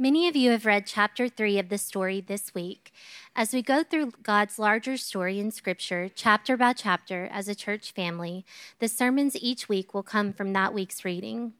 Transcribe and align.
Many 0.00 0.28
of 0.28 0.36
you 0.36 0.52
have 0.52 0.64
read 0.64 0.86
chapter 0.86 1.28
3 1.28 1.58
of 1.58 1.70
the 1.70 1.76
story 1.76 2.20
this 2.20 2.54
week. 2.54 2.92
As 3.34 3.52
we 3.52 3.62
go 3.62 3.82
through 3.82 4.12
God's 4.22 4.56
larger 4.56 4.96
story 4.96 5.40
in 5.40 5.50
Scripture, 5.50 6.08
chapter 6.14 6.56
by 6.56 6.72
chapter, 6.72 7.28
as 7.32 7.48
a 7.48 7.54
church 7.56 7.90
family, 7.90 8.44
the 8.78 8.86
sermons 8.86 9.34
each 9.34 9.68
week 9.68 9.92
will 9.92 10.04
come 10.04 10.32
from 10.32 10.52
that 10.52 10.72
week's 10.72 11.04
reading. 11.04 11.54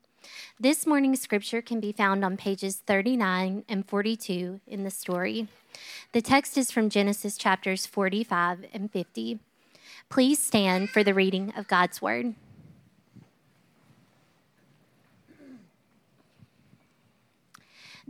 This 0.61 0.87
morning's 0.87 1.21
Scripture 1.21 1.61
can 1.61 1.81
be 1.81 1.91
found 1.91 2.25
on 2.25 2.37
pages 2.37 2.77
39 2.77 3.65
and 3.69 3.89
42 3.89 4.61
in 4.69 4.85
the 4.85 4.91
story. 4.93 5.49
The 6.13 6.23
text 6.23 6.57
is 6.57 6.71
from 6.71 6.91
Genesis 6.91 7.37
chapters 7.37 7.87
45 7.87 8.67
and 8.73 8.89
50. 8.89 9.41
Please 10.11 10.39
stand 10.39 10.91
for 10.91 11.03
the 11.03 11.13
reading 11.13 11.53
of 11.57 11.67
God's 11.67 12.01
Word. 12.01 12.37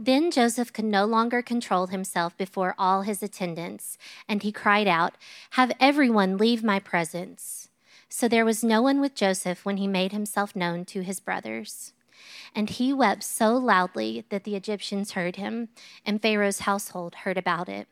Then 0.00 0.30
Joseph 0.30 0.72
could 0.72 0.84
no 0.84 1.06
longer 1.06 1.42
control 1.42 1.88
himself 1.88 2.36
before 2.36 2.76
all 2.78 3.02
his 3.02 3.20
attendants, 3.20 3.98
and 4.28 4.44
he 4.44 4.52
cried 4.52 4.86
out, 4.86 5.16
Have 5.50 5.72
everyone 5.80 6.36
leave 6.36 6.62
my 6.62 6.78
presence. 6.78 7.68
So 8.08 8.28
there 8.28 8.44
was 8.44 8.62
no 8.62 8.80
one 8.80 9.00
with 9.00 9.16
Joseph 9.16 9.64
when 9.64 9.78
he 9.78 9.88
made 9.88 10.12
himself 10.12 10.54
known 10.54 10.84
to 10.84 11.00
his 11.00 11.18
brothers. 11.18 11.94
And 12.54 12.70
he 12.70 12.92
wept 12.92 13.24
so 13.24 13.56
loudly 13.56 14.24
that 14.28 14.44
the 14.44 14.54
Egyptians 14.54 15.12
heard 15.12 15.34
him, 15.34 15.68
and 16.06 16.22
Pharaoh's 16.22 16.60
household 16.60 17.16
heard 17.16 17.36
about 17.36 17.68
it. 17.68 17.88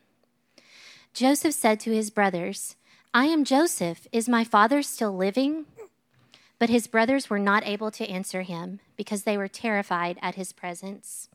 Joseph 1.13 1.53
said 1.53 1.77
to 1.81 1.91
his 1.93 2.09
brothers, 2.09 2.77
I 3.13 3.25
am 3.25 3.43
Joseph. 3.43 4.07
Is 4.13 4.29
my 4.29 4.45
father 4.45 4.81
still 4.81 5.13
living? 5.13 5.65
But 6.57 6.69
his 6.69 6.87
brothers 6.87 7.29
were 7.29 7.37
not 7.37 7.67
able 7.67 7.91
to 7.91 8.09
answer 8.09 8.43
him 8.43 8.79
because 8.95 9.23
they 9.23 9.37
were 9.37 9.49
terrified 9.49 10.17
at 10.21 10.35
his 10.35 10.53
presence. 10.53 11.27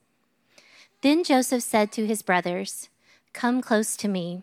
Then 1.03 1.25
Joseph 1.25 1.65
said 1.65 1.91
to 1.93 2.07
his 2.07 2.23
brothers, 2.23 2.89
Come 3.33 3.61
close 3.61 3.97
to 3.97 4.09
me. 4.09 4.43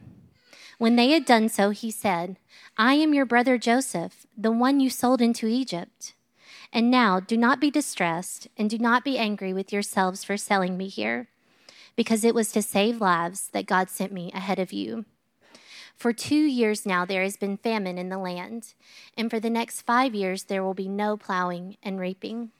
When 0.77 0.97
they 0.97 1.11
had 1.11 1.25
done 1.25 1.47
so, 1.47 1.69
he 1.69 1.89
said, 1.89 2.37
I 2.77 2.95
am 2.95 3.13
your 3.13 3.25
brother 3.25 3.57
Joseph, 3.57 4.25
the 4.37 4.51
one 4.51 4.81
you 4.81 4.89
sold 4.89 5.21
into 5.21 5.47
Egypt. 5.47 6.13
And 6.73 6.91
now 6.91 7.21
do 7.21 7.37
not 7.37 7.61
be 7.61 7.71
distressed, 7.71 8.49
and 8.57 8.69
do 8.69 8.77
not 8.77 9.05
be 9.05 9.17
angry 9.17 9.53
with 9.53 9.71
yourselves 9.71 10.23
for 10.25 10.35
selling 10.35 10.77
me 10.77 10.89
here, 10.89 11.29
because 11.95 12.25
it 12.25 12.35
was 12.35 12.51
to 12.51 12.61
save 12.61 12.99
lives 12.99 13.47
that 13.53 13.65
God 13.65 13.89
sent 13.89 14.11
me 14.11 14.29
ahead 14.33 14.59
of 14.59 14.73
you. 14.73 15.05
For 15.95 16.11
two 16.13 16.35
years 16.35 16.85
now 16.85 17.05
there 17.05 17.23
has 17.23 17.37
been 17.37 17.57
famine 17.57 17.97
in 17.97 18.09
the 18.09 18.17
land, 18.17 18.73
and 19.17 19.29
for 19.29 19.39
the 19.39 19.49
next 19.49 19.81
five 19.81 20.13
years 20.13 20.43
there 20.43 20.63
will 20.63 20.73
be 20.73 20.89
no 20.89 21.15
plowing 21.15 21.77
and 21.81 21.99
reaping. 21.99 22.51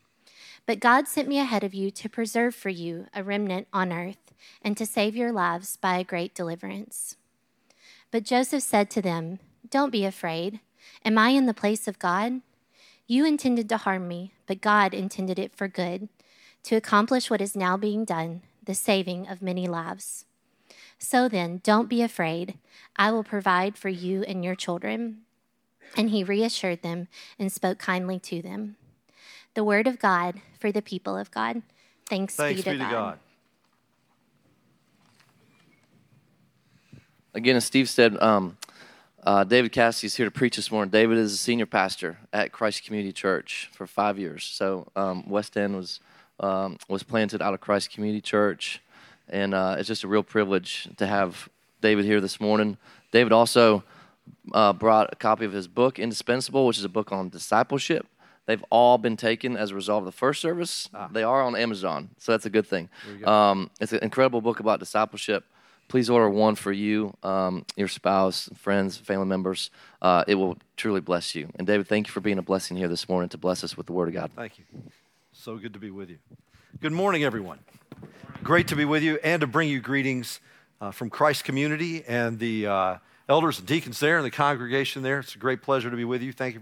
But 0.69 0.79
God 0.79 1.07
sent 1.07 1.27
me 1.27 1.39
ahead 1.39 1.63
of 1.63 1.73
you 1.73 1.89
to 1.89 2.07
preserve 2.07 2.53
for 2.53 2.69
you 2.69 3.07
a 3.11 3.23
remnant 3.23 3.67
on 3.73 3.91
earth 3.91 4.31
and 4.61 4.77
to 4.77 4.85
save 4.85 5.15
your 5.15 5.31
lives 5.31 5.77
by 5.77 5.97
a 5.97 6.03
great 6.03 6.35
deliverance. 6.35 7.15
But 8.11 8.23
Joseph 8.23 8.61
said 8.61 8.91
to 8.91 9.01
them, 9.01 9.39
Don't 9.67 9.89
be 9.89 10.05
afraid. 10.05 10.59
Am 11.03 11.17
I 11.17 11.29
in 11.29 11.47
the 11.47 11.55
place 11.55 11.87
of 11.87 11.97
God? 11.97 12.41
You 13.07 13.25
intended 13.25 13.67
to 13.69 13.77
harm 13.77 14.07
me, 14.07 14.33
but 14.45 14.61
God 14.61 14.93
intended 14.93 15.39
it 15.39 15.55
for 15.55 15.67
good, 15.67 16.07
to 16.65 16.75
accomplish 16.75 17.31
what 17.31 17.41
is 17.41 17.55
now 17.55 17.75
being 17.75 18.05
done, 18.05 18.43
the 18.63 18.75
saving 18.75 19.27
of 19.27 19.41
many 19.41 19.67
lives. 19.67 20.25
So 20.99 21.27
then, 21.27 21.61
don't 21.63 21.89
be 21.89 22.03
afraid. 22.03 22.59
I 22.95 23.09
will 23.09 23.23
provide 23.23 23.75
for 23.75 23.89
you 23.89 24.21
and 24.21 24.45
your 24.45 24.53
children. 24.53 25.21
And 25.97 26.11
he 26.11 26.23
reassured 26.23 26.83
them 26.83 27.07
and 27.39 27.51
spoke 27.51 27.79
kindly 27.79 28.19
to 28.19 28.43
them 28.43 28.75
the 29.59 29.63
word 29.65 29.87
of 29.87 29.99
God 29.99 30.35
for 30.57 30.71
the 30.71 30.81
people 30.81 31.17
of 31.17 31.31
God. 31.31 31.61
Thanks, 32.07 32.33
Thanks 32.33 32.61
be, 32.61 32.63
to, 32.63 32.71
be 32.71 32.77
to 32.77 32.83
God. 32.85 32.91
God. 32.91 33.19
Again, 37.33 37.57
as 37.57 37.65
Steve 37.65 37.89
said, 37.89 38.15
um, 38.23 38.55
uh, 39.21 39.43
David 39.43 39.73
Cassidy 39.73 40.07
is 40.07 40.15
here 40.15 40.25
to 40.25 40.31
preach 40.31 40.55
this 40.55 40.71
morning. 40.71 40.89
David 40.89 41.17
is 41.17 41.33
a 41.33 41.37
senior 41.37 41.65
pastor 41.65 42.19
at 42.31 42.53
Christ 42.53 42.85
Community 42.85 43.11
Church 43.11 43.69
for 43.73 43.85
five 43.85 44.17
years. 44.17 44.45
So 44.45 44.87
um, 44.95 45.27
West 45.29 45.57
End 45.57 45.75
was 45.75 45.99
um, 46.39 46.77
was 46.87 47.03
planted 47.03 47.41
out 47.41 47.53
of 47.53 47.59
Christ 47.59 47.91
Community 47.91 48.21
Church, 48.21 48.81
and 49.27 49.53
uh, 49.53 49.75
it's 49.77 49.89
just 49.89 50.05
a 50.05 50.07
real 50.07 50.23
privilege 50.23 50.87
to 50.95 51.05
have 51.05 51.49
David 51.81 52.05
here 52.05 52.21
this 52.21 52.39
morning. 52.39 52.77
David 53.11 53.33
also 53.33 53.83
uh, 54.53 54.71
brought 54.71 55.11
a 55.11 55.17
copy 55.17 55.43
of 55.43 55.51
his 55.51 55.67
book, 55.67 55.99
Indispensable, 55.99 56.65
which 56.65 56.77
is 56.77 56.85
a 56.85 56.89
book 56.89 57.11
on 57.11 57.27
discipleship. 57.27 58.07
They've 58.49 58.65
all 58.71 58.97
been 58.97 59.15
taken 59.15 59.55
as 59.55 59.69
a 59.69 59.75
result 59.75 59.99
of 59.99 60.05
the 60.05 60.11
first 60.11 60.41
service. 60.41 60.89
Ah. 60.91 61.07
They 61.11 61.21
are 61.21 61.43
on 61.43 61.55
Amazon, 61.55 62.09
so 62.17 62.31
that's 62.31 62.47
a 62.47 62.49
good 62.49 62.65
thing. 62.65 62.89
Um, 63.23 63.69
it's 63.79 63.93
an 63.93 63.99
incredible 64.01 64.41
book 64.41 64.59
about 64.59 64.79
discipleship. 64.79 65.45
Please 65.87 66.09
order 66.09 66.27
one 66.27 66.55
for 66.55 66.71
you, 66.71 67.15
um, 67.21 67.63
your 67.75 67.87
spouse, 67.87 68.49
friends, 68.55 68.97
family 68.97 69.27
members. 69.27 69.69
Uh, 70.01 70.23
it 70.27 70.33
will 70.33 70.57
truly 70.77 70.99
bless 70.99 71.35
you. 71.35 71.47
And 71.59 71.67
David, 71.67 71.87
thank 71.87 72.07
you 72.07 72.11
for 72.11 72.21
being 72.21 72.39
a 72.39 72.41
blessing 72.41 72.75
here 72.75 72.87
this 72.87 73.07
morning 73.07 73.29
to 73.29 73.37
bless 73.37 73.63
us 73.63 73.77
with 73.77 73.85
the 73.85 73.93
Word 73.93 74.07
of 74.07 74.15
God. 74.15 74.31
Thank 74.35 74.57
you. 74.57 74.65
So 75.31 75.55
good 75.57 75.73
to 75.73 75.79
be 75.79 75.91
with 75.91 76.09
you. 76.09 76.17
Good 76.81 76.91
morning, 76.91 77.23
everyone. 77.23 77.59
Great 78.41 78.67
to 78.69 78.75
be 78.75 78.83
with 78.83 79.03
you 79.03 79.19
and 79.23 79.41
to 79.41 79.47
bring 79.47 79.69
you 79.69 79.79
greetings 79.79 80.39
uh, 80.81 80.89
from 80.89 81.11
Christ 81.11 81.43
Community 81.43 82.03
and 82.07 82.39
the 82.39 82.65
uh, 82.65 82.97
elders 83.27 83.59
and 83.59 83.67
deacons 83.67 83.99
there 83.99 84.17
and 84.17 84.25
the 84.25 84.31
congregation 84.31 85.03
there. 85.03 85.19
It's 85.19 85.35
a 85.35 85.37
great 85.37 85.61
pleasure 85.61 85.91
to 85.91 85.95
be 85.95 86.03
with 86.03 86.23
you. 86.23 86.33
Thank 86.33 86.55
you 86.55 86.61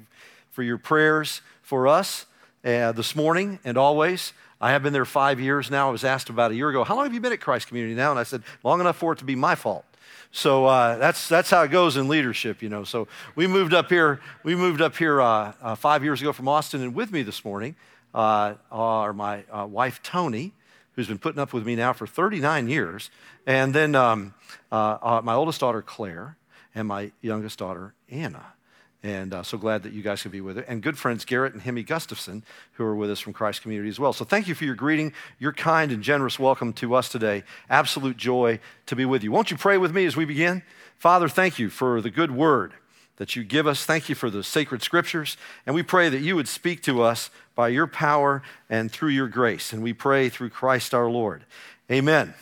for 0.57 0.63
your 0.63 0.79
prayers 0.79 1.41
for 1.61 1.87
us 1.87 2.25
uh, 2.65 2.91
this 2.91 3.15
morning 3.15 3.59
and 3.63 3.77
always. 3.77 4.33
I 4.59 4.71
have 4.71 4.81
been 4.81 4.91
there 4.91 5.05
five 5.05 5.39
years 5.39 5.69
now. 5.69 5.89
I 5.89 5.91
was 5.91 6.03
asked 6.03 6.31
about 6.31 6.49
a 6.49 6.55
year 6.55 6.69
ago, 6.69 6.83
How 6.83 6.95
long 6.95 7.05
have 7.05 7.13
you 7.13 7.21
been 7.21 7.31
at 7.31 7.39
Christ 7.39 7.67
Community 7.67 7.93
now? 7.93 8.09
And 8.09 8.19
I 8.19 8.23
said, 8.23 8.41
Long 8.63 8.81
enough 8.81 8.97
for 8.97 9.13
it 9.13 9.19
to 9.19 9.23
be 9.23 9.35
my 9.35 9.53
fault. 9.53 9.85
So 10.31 10.65
uh, 10.65 10.97
that's, 10.97 11.29
that's 11.29 11.51
how 11.51 11.61
it 11.61 11.67
goes 11.67 11.95
in 11.95 12.07
leadership, 12.07 12.63
you 12.63 12.69
know. 12.69 12.83
So 12.85 13.07
we 13.35 13.45
moved 13.45 13.75
up 13.75 13.89
here, 13.89 14.19
we 14.41 14.55
moved 14.55 14.81
up 14.81 14.97
here 14.97 15.21
uh, 15.21 15.53
uh, 15.61 15.75
five 15.75 16.03
years 16.03 16.21
ago 16.21 16.33
from 16.33 16.47
Austin, 16.47 16.81
and 16.81 16.95
with 16.95 17.11
me 17.11 17.21
this 17.21 17.45
morning 17.45 17.75
uh, 18.15 18.55
are 18.71 19.13
my 19.13 19.43
uh, 19.51 19.67
wife, 19.67 20.01
Tony, 20.01 20.53
who's 20.93 21.07
been 21.07 21.19
putting 21.19 21.39
up 21.39 21.53
with 21.53 21.67
me 21.67 21.75
now 21.75 21.93
for 21.93 22.07
39 22.07 22.67
years, 22.67 23.11
and 23.45 23.75
then 23.75 23.93
um, 23.93 24.33
my 24.71 25.35
oldest 25.35 25.59
daughter, 25.59 25.83
Claire, 25.83 26.35
and 26.73 26.87
my 26.87 27.11
youngest 27.21 27.59
daughter, 27.59 27.93
Anna. 28.09 28.56
And 29.03 29.33
uh, 29.33 29.43
so 29.43 29.57
glad 29.57 29.83
that 29.83 29.93
you 29.93 30.01
guys 30.01 30.23
could 30.23 30.31
be 30.31 30.41
with 30.41 30.57
it. 30.57 30.65
And 30.67 30.81
good 30.81 30.97
friends 30.97 31.23
Garrett 31.23 31.53
and 31.53 31.61
Hemi 31.61 31.83
Gustafson, 31.83 32.43
who 32.73 32.83
are 32.83 32.95
with 32.95 33.11
us 33.11 33.19
from 33.19 33.31
Christ 33.31 33.61
Community 33.61 33.89
as 33.89 33.99
well. 33.99 34.11
So 34.11 34.25
thank 34.25 34.47
you 34.47 34.55
for 34.55 34.65
your 34.65 34.75
greeting, 34.75 35.13
your 35.39 35.53
kind 35.53 35.91
and 35.91 36.01
generous 36.01 36.39
welcome 36.39 36.73
to 36.73 36.95
us 36.95 37.07
today. 37.07 37.43
Absolute 37.69 38.17
joy 38.17 38.59
to 38.87 38.95
be 38.95 39.05
with 39.05 39.23
you. 39.23 39.31
Won't 39.31 39.51
you 39.51 39.57
pray 39.57 39.77
with 39.77 39.93
me 39.93 40.05
as 40.05 40.17
we 40.17 40.25
begin? 40.25 40.63
Father, 40.97 41.29
thank 41.29 41.59
you 41.59 41.69
for 41.69 42.01
the 42.01 42.09
good 42.09 42.31
word 42.31 42.73
that 43.17 43.35
you 43.35 43.43
give 43.43 43.67
us. 43.67 43.85
Thank 43.85 44.09
you 44.09 44.15
for 44.15 44.29
the 44.29 44.43
sacred 44.43 44.81
scriptures. 44.81 45.37
And 45.65 45.75
we 45.75 45.83
pray 45.83 46.09
that 46.09 46.21
you 46.21 46.35
would 46.35 46.47
speak 46.47 46.81
to 46.83 47.01
us 47.03 47.29
by 47.55 47.67
your 47.69 47.87
power 47.87 48.41
and 48.69 48.91
through 48.91 49.09
your 49.09 49.27
grace. 49.27 49.73
And 49.73 49.83
we 49.83 49.93
pray 49.93 50.29
through 50.29 50.49
Christ 50.49 50.93
our 50.93 51.09
Lord. 51.09 51.45
Amen. 51.91 52.33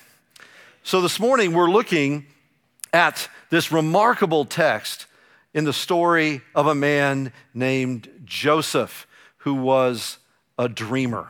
So 0.84 1.02
this 1.02 1.20
morning 1.20 1.54
we're 1.54 1.70
looking 1.70 2.28
at 2.94 3.28
this 3.50 3.72
remarkable 3.72 4.46
text 4.46 5.06
in 5.56 5.64
the 5.64 5.74
story 5.74 6.42
of 6.54 6.68
a 6.68 6.76
man 6.76 7.32
named 7.54 8.10
Joseph, 8.26 9.08
who 9.38 9.54
was 9.54 10.18
a 10.60 10.68
dreamer. 10.68 11.30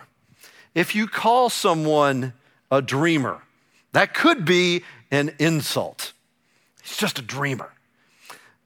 If 0.74 0.96
you 0.96 1.08
call 1.08 1.52
someone 1.52 2.34
a 2.72 2.82
dreamer, 2.82 3.44
that 3.92 4.16
could 4.16 4.44
be 4.44 4.84
an 5.12 5.36
insult. 5.38 6.12
He's 6.82 6.98
just 6.98 7.20
a 7.20 7.22
dreamer. 7.22 7.72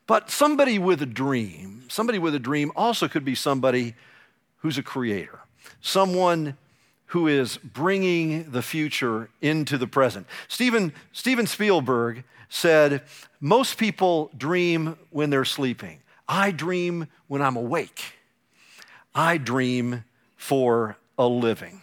But 0.08 0.32
somebody 0.32 0.80
with 0.80 1.02
a 1.02 1.06
dream, 1.06 1.84
somebody 1.90 2.20
with 2.20 2.34
a 2.34 2.40
dream 2.40 2.72
also 2.74 3.10
could 3.10 3.26
be 3.26 3.36
somebody 3.36 3.96
who's 4.60 4.78
a 4.78 4.84
creator, 4.84 5.40
someone 5.82 6.58
who 7.10 7.28
is 7.28 7.58
bringing 7.58 8.52
the 8.52 8.62
future 8.62 9.30
into 9.42 9.78
the 9.78 9.88
present. 9.88 10.28
Steven, 10.48 10.94
Steven 11.12 11.48
Spielberg 11.48 12.24
said, 12.50 13.02
Most 13.40 13.78
people 13.78 14.30
dream 14.38 14.96
when 15.10 15.32
they're 15.32 15.46
sleeping. 15.46 16.02
I 16.28 16.52
dream 16.52 17.08
when 17.28 17.42
I'm 17.42 17.56
awake. 17.56 18.14
I 19.16 19.38
dream 19.38 20.04
for 20.38 20.98
a 21.18 21.28
living. 21.28 21.82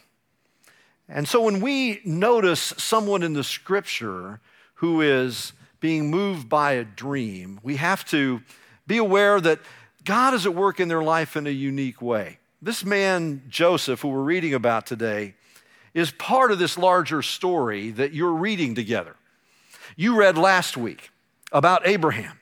And 1.08 1.26
so 1.26 1.42
when 1.42 1.60
we 1.60 2.00
notice 2.04 2.60
someone 2.60 3.24
in 3.24 3.32
the 3.32 3.44
scripture 3.44 4.40
who 4.74 5.00
is 5.00 5.52
being 5.80 6.08
moved 6.08 6.48
by 6.48 6.72
a 6.72 6.84
dream, 6.84 7.58
we 7.64 7.76
have 7.76 8.04
to 8.06 8.42
be 8.86 8.98
aware 8.98 9.40
that 9.40 9.58
God 10.04 10.34
is 10.34 10.46
at 10.46 10.54
work 10.54 10.78
in 10.78 10.86
their 10.86 11.02
life 11.02 11.36
in 11.36 11.48
a 11.48 11.50
unique 11.50 12.00
way. 12.00 12.38
This 12.62 12.84
man, 12.84 13.42
Joseph, 13.48 14.00
who 14.00 14.08
we're 14.08 14.22
reading 14.22 14.54
about 14.54 14.86
today, 14.86 15.34
is 15.94 16.10
part 16.10 16.52
of 16.52 16.58
this 16.58 16.78
larger 16.78 17.22
story 17.22 17.90
that 17.92 18.12
you're 18.12 18.32
reading 18.32 18.74
together. 18.74 19.16
You 19.96 20.16
read 20.16 20.36
last 20.36 20.76
week 20.76 21.10
about 21.52 21.86
Abraham. 21.86 22.38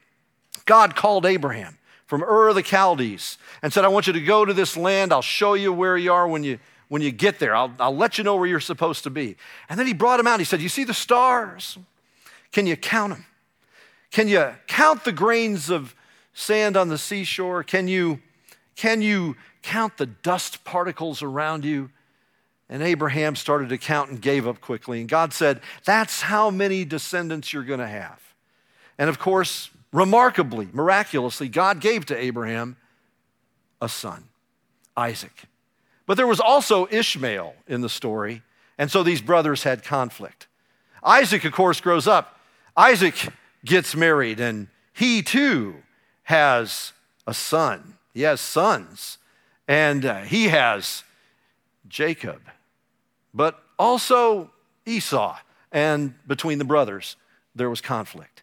God 0.67 0.97
called 0.97 1.27
Abraham 1.27 1.79
from 2.07 2.23
Ur 2.23 2.49
of 2.49 2.55
the 2.55 2.63
Chaldees 2.63 3.39
and 3.63 3.73
said, 3.73 3.85
I 3.85 3.89
want 3.89 4.07
you 4.07 4.13
to 4.13 4.21
go 4.21 4.45
to 4.45 4.53
this 4.53 4.77
land. 4.77 5.13
I'll 5.13 5.23
show 5.23 5.55
you 5.55 5.73
where 5.73 5.97
you 5.97 6.13
are 6.13 6.27
when 6.27 6.45
you, 6.45 6.59
when 6.89 7.03
you 7.03 7.11
get 7.11 7.39
there. 7.39 7.55
I'll, 7.55 7.73
I'll 7.79 7.97
let 7.97 8.19
you 8.19 8.25
know 8.25 8.37
where 8.37 8.47
you're 8.47 8.61
supposed 8.61 9.05
to 9.05 9.11
be. 9.11 9.37
And 9.69 9.79
then 9.79 9.87
he 9.87 9.95
brought 9.95 10.21
him 10.21 10.27
out. 10.27 10.39
He 10.39 10.45
said, 10.45 10.61
You 10.61 10.69
see 10.69 10.85
the 10.85 10.95
stars? 10.95 11.79
Can 12.53 12.67
you 12.67 12.77
count 12.77 13.13
them? 13.13 13.27
Can 14.11 14.29
you 14.29 14.55
count 14.69 15.05
the 15.05 15.13
grains 15.13 15.71
of 15.71 15.95
sand 16.33 16.77
on 16.77 16.89
the 16.89 16.99
seashore? 16.99 17.65
Can 17.65 17.89
you, 17.89 18.21
can 18.77 19.03
you 19.03 19.37
count 19.63 19.97
the 19.97 20.07
dust 20.07 20.65
particles 20.65 21.23
around 21.23 21.65
you? 21.65 21.91
And 22.69 22.83
Abraham 22.83 23.37
started 23.37 23.69
to 23.69 23.79
count 23.79 24.11
and 24.11 24.21
gave 24.21 24.47
up 24.49 24.61
quickly. 24.61 25.01
And 25.01 25.09
God 25.09 25.33
said, 25.33 25.61
That's 25.85 26.23
how 26.23 26.51
many 26.51 26.85
descendants 26.85 27.53
you're 27.53 27.63
going 27.63 27.81
to 27.81 27.87
have. 27.87 28.21
And 28.99 29.09
of 29.09 29.19
course, 29.19 29.71
remarkably, 29.93 30.69
miraculously, 30.73 31.49
God 31.49 31.81
gave 31.81 32.07
to 32.07 32.17
Abraham 32.17 32.77
a 33.81 33.89
son, 33.89 34.25
Isaac. 34.97 35.45
But 36.07 36.17
there 36.17 36.27
was 36.27 36.41
also 36.41 36.87
Ishmael 36.91 37.55
in 37.67 37.81
the 37.81 37.89
story, 37.89 38.43
and 38.77 38.91
so 38.91 39.03
these 39.03 39.23
brothers 39.23 39.63
had 39.63 39.85
conflict. 39.85 40.47
Isaac, 41.03 41.45
of 41.45 41.53
course, 41.53 41.81
grows 41.81 42.07
up. 42.07 42.39
Isaac 42.77 43.15
gets 43.65 43.95
married, 43.95 44.41
and 44.41 44.69
he 44.93 45.23
too 45.23 45.77
has 46.25 46.93
a 47.27 47.35
son. 47.35 47.95
He 48.15 48.23
has 48.23 48.41
sons, 48.41 49.19
and 49.69 50.05
uh, 50.07 50.23
he 50.23 50.49
has 50.49 51.03
Jacob, 51.89 52.41
but 53.35 53.63
also 53.79 54.51
Esau. 54.87 55.37
And 55.73 56.15
between 56.27 56.59
the 56.59 56.65
brothers, 56.65 57.17
there 57.55 57.69
was 57.69 57.81
conflict. 57.81 58.43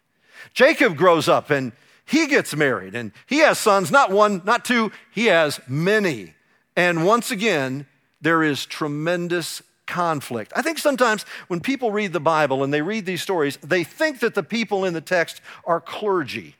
Jacob 0.54 0.96
grows 0.96 1.28
up 1.28 1.50
and 1.50 1.72
he 2.04 2.26
gets 2.26 2.54
married 2.54 2.94
and 2.94 3.12
he 3.26 3.38
has 3.38 3.58
sons, 3.58 3.90
not 3.90 4.10
one, 4.10 4.42
not 4.44 4.64
two, 4.64 4.92
he 5.12 5.26
has 5.26 5.60
many. 5.66 6.34
And 6.76 7.06
once 7.06 7.30
again, 7.30 7.86
there 8.20 8.42
is 8.42 8.66
tremendous 8.66 9.62
conflict. 9.86 10.52
I 10.54 10.62
think 10.62 10.78
sometimes 10.78 11.24
when 11.48 11.60
people 11.60 11.90
read 11.90 12.12
the 12.12 12.20
Bible 12.20 12.64
and 12.64 12.72
they 12.72 12.82
read 12.82 13.06
these 13.06 13.22
stories, 13.22 13.56
they 13.58 13.84
think 13.84 14.20
that 14.20 14.34
the 14.34 14.42
people 14.42 14.84
in 14.84 14.94
the 14.94 15.00
text 15.00 15.40
are 15.64 15.80
clergy, 15.80 16.56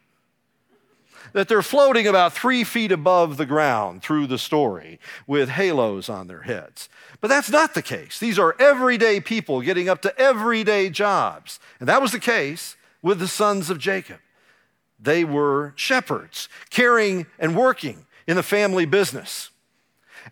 that 1.33 1.49
they're 1.49 1.63
floating 1.63 2.07
about 2.07 2.33
three 2.33 2.65
feet 2.65 2.93
above 2.93 3.37
the 3.37 3.47
ground 3.47 4.03
through 4.03 4.27
the 4.27 4.39
story 4.39 4.99
with 5.27 5.49
halos 5.49 6.09
on 6.09 6.27
their 6.27 6.43
heads. 6.43 6.89
But 7.21 7.29
that's 7.29 7.51
not 7.51 7.75
the 7.75 7.83
case. 7.83 8.19
These 8.19 8.39
are 8.39 8.57
everyday 8.59 9.21
people 9.21 9.61
getting 9.61 9.89
up 9.89 10.03
to 10.03 10.19
everyday 10.19 10.91
jobs. 10.91 11.61
And 11.81 11.89
that 11.89 12.03
was 12.03 12.13
the 12.13 12.21
case 12.21 12.77
with 13.01 13.19
the 13.19 13.29
sons 13.29 13.71
of 13.71 13.79
Jacob. 13.79 14.19
They 14.99 15.25
were 15.25 15.73
shepherds, 15.77 16.49
caring 16.71 17.27
and 17.39 17.57
working 17.57 18.07
in 18.27 18.37
the 18.37 18.43
family 18.43 18.85
business. 18.85 19.51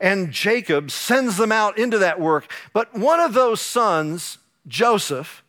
And 0.00 0.30
Jacob 0.30 0.90
sends 0.90 1.36
them 1.36 1.50
out 1.50 1.76
into 1.78 1.98
that 1.98 2.20
work. 2.20 2.50
But 2.72 2.94
one 2.94 3.18
of 3.18 3.34
those 3.34 3.60
sons, 3.60 4.38
Joseph, 4.68 5.42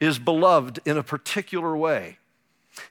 is 0.00 0.18
beloved 0.18 0.80
in 0.84 0.98
a 0.98 1.02
particular 1.02 1.76
way. 1.76 2.18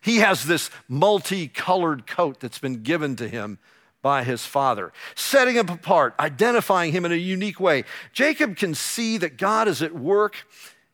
He 0.02 0.18
has 0.18 0.46
this 0.46 0.70
multicolored 0.88 2.08
coat 2.08 2.40
that's 2.40 2.60
been 2.60 2.84
given 2.84 3.16
to 3.18 3.28
him 3.28 3.60
by 4.02 4.24
his 4.24 4.46
father, 4.46 4.92
setting 5.16 5.56
him 5.56 5.70
apart, 5.70 6.16
identifying 6.20 6.92
him 6.92 7.06
in 7.06 7.12
a 7.12 7.16
unique 7.16 7.60
way. 7.60 7.84
Jacob 8.14 8.56
can 8.58 8.74
see 8.74 9.18
that 9.18 9.38
God 9.38 9.68
is 9.68 9.82
at 9.82 9.94
work 9.94 10.48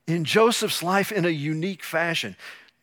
in 0.07 0.25
Joseph's 0.25 0.83
life 0.83 1.11
in 1.11 1.25
a 1.25 1.29
unique 1.29 1.83
fashion. 1.83 2.35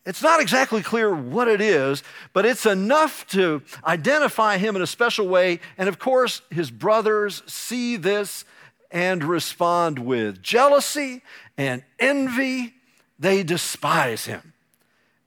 It's 0.07 0.23
not 0.23 0.41
exactly 0.41 0.83
clear 0.83 1.15
what 1.15 1.49
it 1.49 1.61
is, 1.61 2.03
but 2.33 2.45
it's 2.45 2.67
enough 2.67 3.27
to 3.29 3.63
identify 3.87 4.59
him 4.59 4.77
in 4.77 4.83
a 4.83 4.87
special 4.87 5.29
way. 5.29 5.61
And 5.79 5.89
of 5.89 5.99
course, 5.99 6.43
his 6.51 6.71
brothers 6.71 7.43
see 7.47 7.97
this 7.97 8.45
and 8.91 9.25
respond 9.25 9.99
with 9.99 10.43
jealousy 10.43 11.23
and 11.57 11.83
envy. 11.99 12.75
They 13.19 13.43
despise 13.43 14.27
him. 14.27 14.54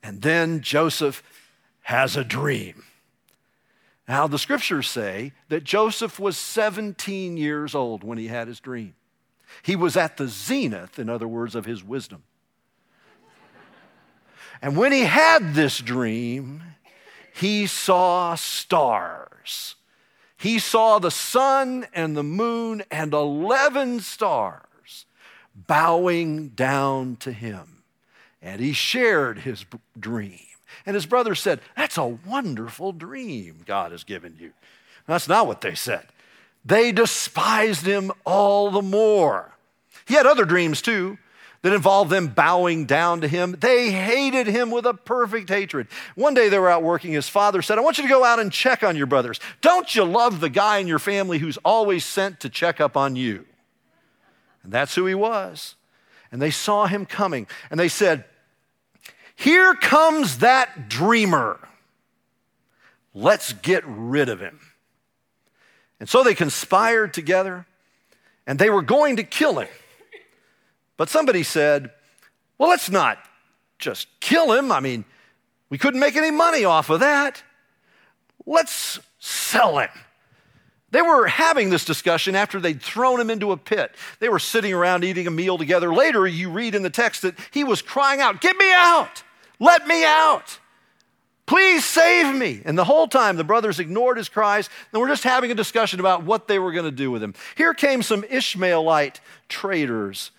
And 0.03 0.21
then 0.21 0.61
Joseph 0.61 1.23
has 1.81 2.15
a 2.15 2.23
dream. 2.23 2.83
Now, 4.07 4.27
the 4.27 4.39
scriptures 4.39 4.89
say 4.89 5.33
that 5.49 5.63
Joseph 5.63 6.19
was 6.19 6.37
17 6.37 7.35
years 7.35 7.75
old 7.75 8.03
when 8.03 8.17
he 8.17 8.27
had 8.27 8.47
his 8.47 8.59
dream. 8.59 8.95
He 9.63 9.75
was 9.75 9.97
at 9.97 10.17
the 10.17 10.27
zenith, 10.27 10.97
in 10.99 11.09
other 11.09 11.27
words, 11.27 11.55
of 11.55 11.65
his 11.65 11.83
wisdom. 11.83 12.23
And 14.61 14.77
when 14.77 14.91
he 14.91 15.01
had 15.01 15.53
this 15.53 15.77
dream, 15.79 16.63
he 17.33 17.67
saw 17.67 18.35
stars. 18.35 19.75
He 20.37 20.59
saw 20.59 20.99
the 20.99 21.11
sun 21.11 21.85
and 21.93 22.15
the 22.15 22.23
moon 22.23 22.83
and 22.89 23.13
11 23.13 23.99
stars 24.01 25.05
bowing 25.53 26.49
down 26.49 27.17
to 27.17 27.31
him. 27.31 27.76
And 28.41 28.61
he 28.61 28.73
shared 28.73 29.39
his 29.39 29.65
dream. 29.99 30.39
And 30.85 30.95
his 30.95 31.05
brother 31.05 31.35
said, 31.35 31.59
That's 31.75 31.97
a 31.97 32.05
wonderful 32.05 32.91
dream 32.91 33.63
God 33.65 33.91
has 33.91 34.03
given 34.03 34.35
you. 34.39 34.51
That's 35.07 35.27
not 35.27 35.47
what 35.47 35.61
they 35.61 35.75
said. 35.75 36.05
They 36.65 36.91
despised 36.91 37.85
him 37.85 38.11
all 38.25 38.71
the 38.71 38.81
more. 38.81 39.53
He 40.05 40.15
had 40.15 40.25
other 40.25 40.45
dreams 40.45 40.81
too 40.81 41.17
that 41.61 41.73
involved 41.73 42.11
them 42.11 42.27
bowing 42.27 42.85
down 42.85 43.21
to 43.21 43.27
him. 43.27 43.55
They 43.59 43.91
hated 43.91 44.47
him 44.47 44.69
with 44.69 44.85
a 44.85 44.93
perfect 44.93 45.49
hatred. 45.49 45.87
One 46.15 46.33
day 46.33 46.49
they 46.49 46.59
were 46.59 46.69
out 46.69 46.83
working. 46.83 47.13
His 47.13 47.29
father 47.29 47.61
said, 47.61 47.77
I 47.77 47.81
want 47.81 47.97
you 47.97 48.03
to 48.03 48.09
go 48.09 48.23
out 48.23 48.39
and 48.39 48.51
check 48.51 48.83
on 48.83 48.95
your 48.95 49.07
brothers. 49.07 49.39
Don't 49.61 49.95
you 49.95 50.03
love 50.03 50.39
the 50.39 50.49
guy 50.49 50.77
in 50.77 50.87
your 50.87 50.99
family 50.99 51.39
who's 51.39 51.57
always 51.65 52.05
sent 52.05 52.41
to 52.41 52.49
check 52.49 52.79
up 52.79 52.95
on 52.95 53.15
you? 53.15 53.45
And 54.63 54.71
that's 54.71 54.95
who 54.95 55.05
he 55.05 55.15
was. 55.15 55.75
And 56.31 56.41
they 56.41 56.51
saw 56.51 56.87
him 56.87 57.05
coming 57.05 57.47
and 57.69 57.79
they 57.79 57.87
said, 57.87 58.25
Here 59.35 59.73
comes 59.75 60.39
that 60.39 60.89
dreamer. 60.89 61.59
Let's 63.13 63.53
get 63.53 63.83
rid 63.85 64.29
of 64.29 64.39
him. 64.39 64.59
And 65.99 66.07
so 66.07 66.23
they 66.23 66.35
conspired 66.35 67.13
together 67.13 67.65
and 68.45 68.59
they 68.59 68.69
were 68.69 68.81
going 68.81 69.15
to 69.17 69.23
kill 69.23 69.59
him. 69.59 69.69
But 70.97 71.09
somebody 71.09 71.43
said, 71.43 71.91
well, 72.57 72.69
let's 72.69 72.89
not 72.89 73.19
just 73.77 74.07
kill 74.19 74.51
him. 74.53 74.71
I 74.71 74.79
mean, 74.79 75.05
we 75.69 75.77
couldn't 75.77 75.99
make 75.99 76.15
any 76.15 76.31
money 76.31 76.65
off 76.65 76.89
of 76.89 77.01
that. 77.01 77.43
Let's 78.45 78.99
sell 79.19 79.77
him. 79.77 79.89
They 80.91 81.01
were 81.01 81.27
having 81.27 81.69
this 81.69 81.83
discussion 81.83 82.35
after 82.35 82.59
they'd 82.59 82.81
thrown 82.81 83.19
him 83.19 83.29
into 83.29 83.51
a 83.51 83.57
pit. 83.57 83.93
They 84.19 84.29
were 84.29 84.39
sitting 84.39 84.73
around 84.73 85.03
eating 85.03 85.27
a 85.27 85.31
meal 85.31 85.57
together. 85.57 85.93
Later, 85.93 86.25
you 86.25 86.49
read 86.49 86.75
in 86.75 86.83
the 86.83 86.89
text 86.89 87.23
that 87.23 87.35
he 87.51 87.63
was 87.63 87.81
crying 87.81 88.21
out, 88.21 88.39
Get 88.39 88.55
me 88.55 88.71
out! 88.73 89.23
Let 89.59 89.87
me 89.87 90.05
out! 90.05 90.59
Please 91.45 91.85
save 91.85 92.35
me. 92.35 92.61
And 92.65 92.77
the 92.77 92.83
whole 92.83 93.07
time, 93.07 93.37
the 93.37 93.43
brothers 93.43 93.79
ignored 93.79 94.17
his 94.17 94.29
cries 94.29 94.69
and 94.91 95.01
were 95.01 95.07
just 95.07 95.23
having 95.23 95.49
a 95.51 95.55
discussion 95.55 95.99
about 95.99 96.23
what 96.23 96.47
they 96.47 96.59
were 96.59 96.73
going 96.73 96.85
to 96.85 96.91
do 96.91 97.09
with 97.09 97.23
him. 97.23 97.33
Here 97.55 97.73
came 97.73 98.01
some 98.01 98.25
Ishmaelite 98.29 99.21
traders 99.47 100.31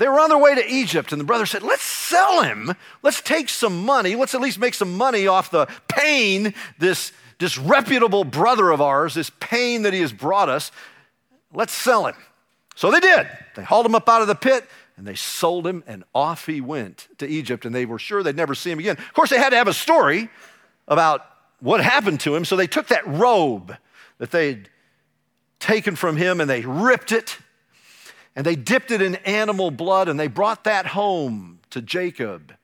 they 0.00 0.08
were 0.08 0.18
on 0.18 0.30
their 0.30 0.38
way 0.38 0.54
to 0.54 0.66
Egypt, 0.66 1.12
and 1.12 1.20
the 1.20 1.26
brother 1.26 1.44
said, 1.44 1.62
Let's 1.62 1.82
sell 1.82 2.40
him. 2.40 2.74
Let's 3.02 3.20
take 3.20 3.50
some 3.50 3.84
money. 3.84 4.16
Let's 4.16 4.34
at 4.34 4.40
least 4.40 4.58
make 4.58 4.72
some 4.72 4.96
money 4.96 5.26
off 5.26 5.50
the 5.50 5.66
pain 5.88 6.54
this 6.78 7.12
disreputable 7.40 8.22
brother 8.22 8.70
of 8.70 8.80
ours, 8.80 9.14
this 9.14 9.30
pain 9.40 9.82
that 9.82 9.92
he 9.92 10.00
has 10.00 10.12
brought 10.12 10.48
us. 10.48 10.70
Let's 11.52 11.72
sell 11.72 12.06
him. 12.06 12.14
So 12.76 12.92
they 12.92 13.00
did. 13.00 13.26
They 13.56 13.64
hauled 13.64 13.86
him 13.86 13.96
up 13.96 14.08
out 14.08 14.22
of 14.22 14.28
the 14.28 14.36
pit 14.36 14.64
and 14.96 15.06
they 15.06 15.14
sold 15.14 15.66
him, 15.66 15.82
and 15.86 16.04
off 16.14 16.44
he 16.44 16.60
went 16.60 17.08
to 17.16 17.26
Egypt, 17.26 17.64
and 17.64 17.74
they 17.74 17.86
were 17.86 17.98
sure 17.98 18.22
they'd 18.22 18.36
never 18.36 18.54
see 18.54 18.70
him 18.70 18.78
again. 18.78 18.98
Of 18.98 19.14
course, 19.14 19.30
they 19.30 19.38
had 19.38 19.48
to 19.48 19.56
have 19.56 19.66
a 19.66 19.72
story 19.72 20.28
about 20.86 21.24
what 21.60 21.80
happened 21.80 22.20
to 22.20 22.36
him, 22.36 22.44
so 22.44 22.54
they 22.54 22.66
took 22.66 22.88
that 22.88 23.06
robe 23.06 23.74
that 24.18 24.30
they'd 24.30 24.68
taken 25.58 25.96
from 25.96 26.18
him 26.18 26.38
and 26.40 26.50
they 26.50 26.60
ripped 26.60 27.12
it 27.12 27.38
and 28.36 28.44
they 28.44 28.56
dipped 28.56 28.90
it 28.90 29.00
in 29.00 29.14
animal 29.16 29.70
blood 29.70 30.08
and 30.08 30.20
they 30.20 30.26
brought 30.26 30.64
that 30.64 30.88
home 30.88 31.60
to 31.70 31.80
Jacob. 31.80 32.54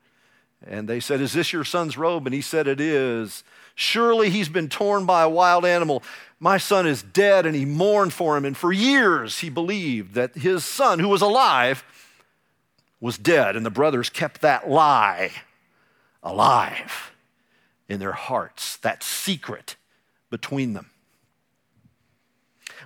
And 0.65 0.87
they 0.87 0.99
said, 0.99 1.21
Is 1.21 1.33
this 1.33 1.53
your 1.53 1.63
son's 1.63 1.97
robe? 1.97 2.25
And 2.25 2.33
he 2.33 2.41
said, 2.41 2.67
It 2.67 2.81
is. 2.81 3.43
Surely 3.75 4.29
he's 4.29 4.49
been 4.49 4.69
torn 4.69 5.05
by 5.05 5.21
a 5.21 5.29
wild 5.29 5.65
animal. 5.65 6.01
My 6.39 6.57
son 6.57 6.87
is 6.87 7.03
dead, 7.03 7.45
and 7.45 7.55
he 7.55 7.65
mourned 7.65 8.13
for 8.13 8.35
him. 8.35 8.45
And 8.45 8.57
for 8.57 8.71
years 8.71 9.39
he 9.39 9.49
believed 9.49 10.15
that 10.15 10.35
his 10.35 10.63
son, 10.63 10.99
who 10.99 11.09
was 11.09 11.21
alive, 11.21 11.83
was 12.99 13.17
dead. 13.17 13.55
And 13.55 13.65
the 13.65 13.71
brothers 13.71 14.09
kept 14.09 14.41
that 14.41 14.69
lie 14.69 15.31
alive 16.23 17.11
in 17.87 17.99
their 17.99 18.13
hearts, 18.13 18.77
that 18.77 19.03
secret 19.03 19.75
between 20.29 20.73
them. 20.73 20.89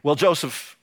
Well, 0.04 0.16
Joseph 0.16 0.78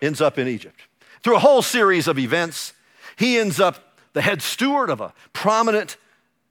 ends 0.00 0.20
up 0.20 0.38
in 0.38 0.48
Egypt. 0.48 0.80
Through 1.22 1.36
a 1.36 1.40
whole 1.40 1.62
series 1.62 2.08
of 2.08 2.18
events, 2.18 2.72
he 3.16 3.38
ends 3.38 3.60
up 3.60 3.98
the 4.12 4.22
head 4.22 4.42
steward 4.42 4.90
of 4.90 5.00
a 5.00 5.12
prominent 5.32 5.96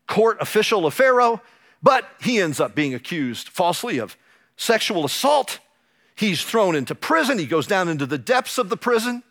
court 0.09 0.37
official 0.41 0.85
of 0.85 0.93
Pharaoh, 0.93 1.41
but 1.81 2.09
he 2.19 2.41
ends 2.41 2.59
up 2.59 2.75
being 2.75 2.93
accused 2.93 3.47
falsely 3.47 3.99
of 3.99 4.17
sexual 4.57 5.05
assault. 5.05 5.59
He's 6.15 6.43
thrown 6.43 6.75
into 6.75 6.95
prison. 6.95 7.37
He 7.37 7.45
goes 7.45 7.67
down 7.67 7.87
into 7.87 8.05
the 8.05 8.17
depths 8.17 8.57
of 8.57 8.67
the 8.67 8.75
prison. 8.75 9.23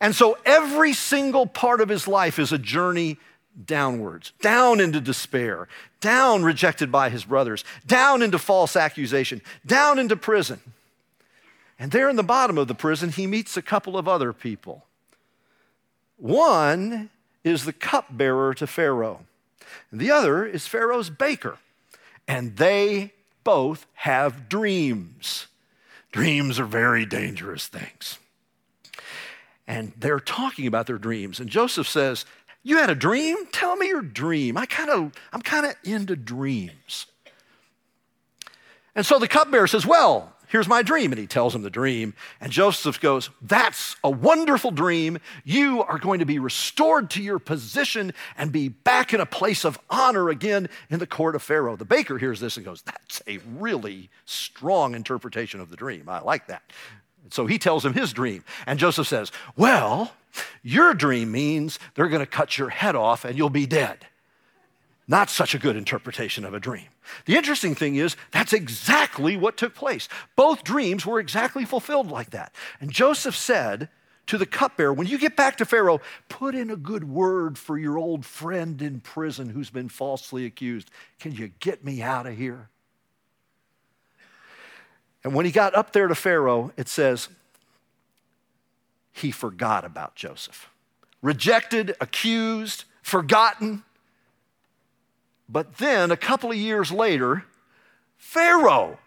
And 0.00 0.14
so 0.14 0.38
every 0.46 0.94
single 0.94 1.46
part 1.46 1.80
of 1.80 1.90
his 1.90 2.08
life 2.08 2.38
is 2.38 2.52
a 2.52 2.58
journey 2.58 3.18
downwards, 3.66 4.32
down 4.40 4.80
into 4.80 5.00
despair, 5.00 5.68
down 6.00 6.42
rejected 6.42 6.90
by 6.90 7.10
his 7.10 7.24
brothers, 7.24 7.64
down 7.86 8.22
into 8.22 8.38
false 8.38 8.76
accusation, 8.76 9.42
down 9.66 9.98
into 9.98 10.16
prison. 10.16 10.60
And 11.78 11.92
there 11.92 12.08
in 12.08 12.16
the 12.16 12.22
bottom 12.22 12.56
of 12.56 12.68
the 12.68 12.74
prison, 12.74 13.10
he 13.10 13.26
meets 13.26 13.56
a 13.56 13.62
couple 13.62 13.98
of 13.98 14.08
other 14.08 14.32
people. 14.32 14.86
One 16.16 17.10
is 17.44 17.64
the 17.64 17.72
cupbearer 17.72 18.54
to 18.54 18.66
Pharaoh, 18.66 19.26
and 19.90 20.00
the 20.00 20.10
other 20.10 20.44
is 20.44 20.66
Pharaoh's 20.66 21.10
baker. 21.10 21.58
And 22.28 22.56
they 22.56 23.12
both 23.44 23.86
have 23.94 24.48
dreams. 24.48 25.46
Dreams 26.12 26.60
are 26.60 26.66
very 26.66 27.04
dangerous 27.04 27.66
things. 27.66 28.18
And 29.66 29.92
they're 29.96 30.20
talking 30.20 30.66
about 30.66 30.86
their 30.86 30.98
dreams. 30.98 31.40
And 31.40 31.48
Joseph 31.48 31.88
says, 31.88 32.24
You 32.62 32.78
had 32.78 32.90
a 32.90 32.94
dream? 32.94 33.36
Tell 33.52 33.76
me 33.76 33.88
your 33.88 34.02
dream. 34.02 34.56
I 34.56 34.66
kind 34.66 34.90
of, 34.90 35.12
I'm 35.32 35.42
kind 35.42 35.66
of 35.66 35.74
into 35.84 36.16
dreams. 36.16 37.06
And 38.94 39.06
so 39.06 39.18
the 39.18 39.28
cupbearer 39.28 39.66
says, 39.66 39.86
Well, 39.86 40.34
Here's 40.52 40.68
my 40.68 40.82
dream. 40.82 41.12
And 41.12 41.18
he 41.18 41.26
tells 41.26 41.54
him 41.54 41.62
the 41.62 41.70
dream. 41.70 42.12
And 42.38 42.52
Joseph 42.52 43.00
goes, 43.00 43.30
That's 43.40 43.96
a 44.04 44.10
wonderful 44.10 44.70
dream. 44.70 45.18
You 45.44 45.82
are 45.82 45.98
going 45.98 46.18
to 46.18 46.26
be 46.26 46.38
restored 46.38 47.08
to 47.12 47.22
your 47.22 47.38
position 47.38 48.12
and 48.36 48.52
be 48.52 48.68
back 48.68 49.14
in 49.14 49.20
a 49.20 49.24
place 49.24 49.64
of 49.64 49.78
honor 49.88 50.28
again 50.28 50.68
in 50.90 50.98
the 50.98 51.06
court 51.06 51.34
of 51.34 51.42
Pharaoh. 51.42 51.76
The 51.76 51.86
baker 51.86 52.18
hears 52.18 52.38
this 52.38 52.58
and 52.58 52.66
goes, 52.66 52.82
That's 52.82 53.22
a 53.26 53.38
really 53.56 54.10
strong 54.26 54.94
interpretation 54.94 55.58
of 55.58 55.70
the 55.70 55.76
dream. 55.76 56.06
I 56.06 56.20
like 56.20 56.48
that. 56.48 56.62
So 57.30 57.46
he 57.46 57.58
tells 57.58 57.82
him 57.82 57.94
his 57.94 58.12
dream. 58.12 58.44
And 58.66 58.78
Joseph 58.78 59.08
says, 59.08 59.32
Well, 59.56 60.12
your 60.62 60.92
dream 60.92 61.32
means 61.32 61.78
they're 61.94 62.08
going 62.08 62.20
to 62.20 62.26
cut 62.26 62.58
your 62.58 62.68
head 62.68 62.94
off 62.94 63.24
and 63.24 63.38
you'll 63.38 63.48
be 63.48 63.64
dead. 63.64 64.06
Not 65.12 65.28
such 65.28 65.54
a 65.54 65.58
good 65.58 65.76
interpretation 65.76 66.42
of 66.42 66.54
a 66.54 66.58
dream. 66.58 66.86
The 67.26 67.36
interesting 67.36 67.74
thing 67.74 67.96
is, 67.96 68.16
that's 68.30 68.54
exactly 68.54 69.36
what 69.36 69.58
took 69.58 69.74
place. 69.74 70.08
Both 70.36 70.64
dreams 70.64 71.04
were 71.04 71.20
exactly 71.20 71.66
fulfilled 71.66 72.10
like 72.10 72.30
that. 72.30 72.54
And 72.80 72.90
Joseph 72.90 73.36
said 73.36 73.90
to 74.28 74.38
the 74.38 74.46
cupbearer, 74.46 74.94
When 74.94 75.06
you 75.06 75.18
get 75.18 75.36
back 75.36 75.58
to 75.58 75.66
Pharaoh, 75.66 76.00
put 76.30 76.54
in 76.54 76.70
a 76.70 76.76
good 76.76 77.04
word 77.04 77.58
for 77.58 77.76
your 77.76 77.98
old 77.98 78.24
friend 78.24 78.80
in 78.80 79.00
prison 79.00 79.50
who's 79.50 79.68
been 79.68 79.90
falsely 79.90 80.46
accused. 80.46 80.90
Can 81.20 81.32
you 81.32 81.48
get 81.60 81.84
me 81.84 82.00
out 82.00 82.26
of 82.26 82.38
here? 82.38 82.70
And 85.22 85.34
when 85.34 85.44
he 85.44 85.52
got 85.52 85.74
up 85.74 85.92
there 85.92 86.08
to 86.08 86.14
Pharaoh, 86.14 86.72
it 86.78 86.88
says, 86.88 87.28
he 89.12 89.30
forgot 89.30 89.84
about 89.84 90.14
Joseph. 90.14 90.70
Rejected, 91.20 91.96
accused, 92.00 92.84
forgotten. 93.02 93.82
But 95.52 95.76
then, 95.76 96.10
a 96.10 96.16
couple 96.16 96.50
of 96.50 96.56
years 96.56 96.90
later, 96.90 97.44
Pharaoh 98.16 98.98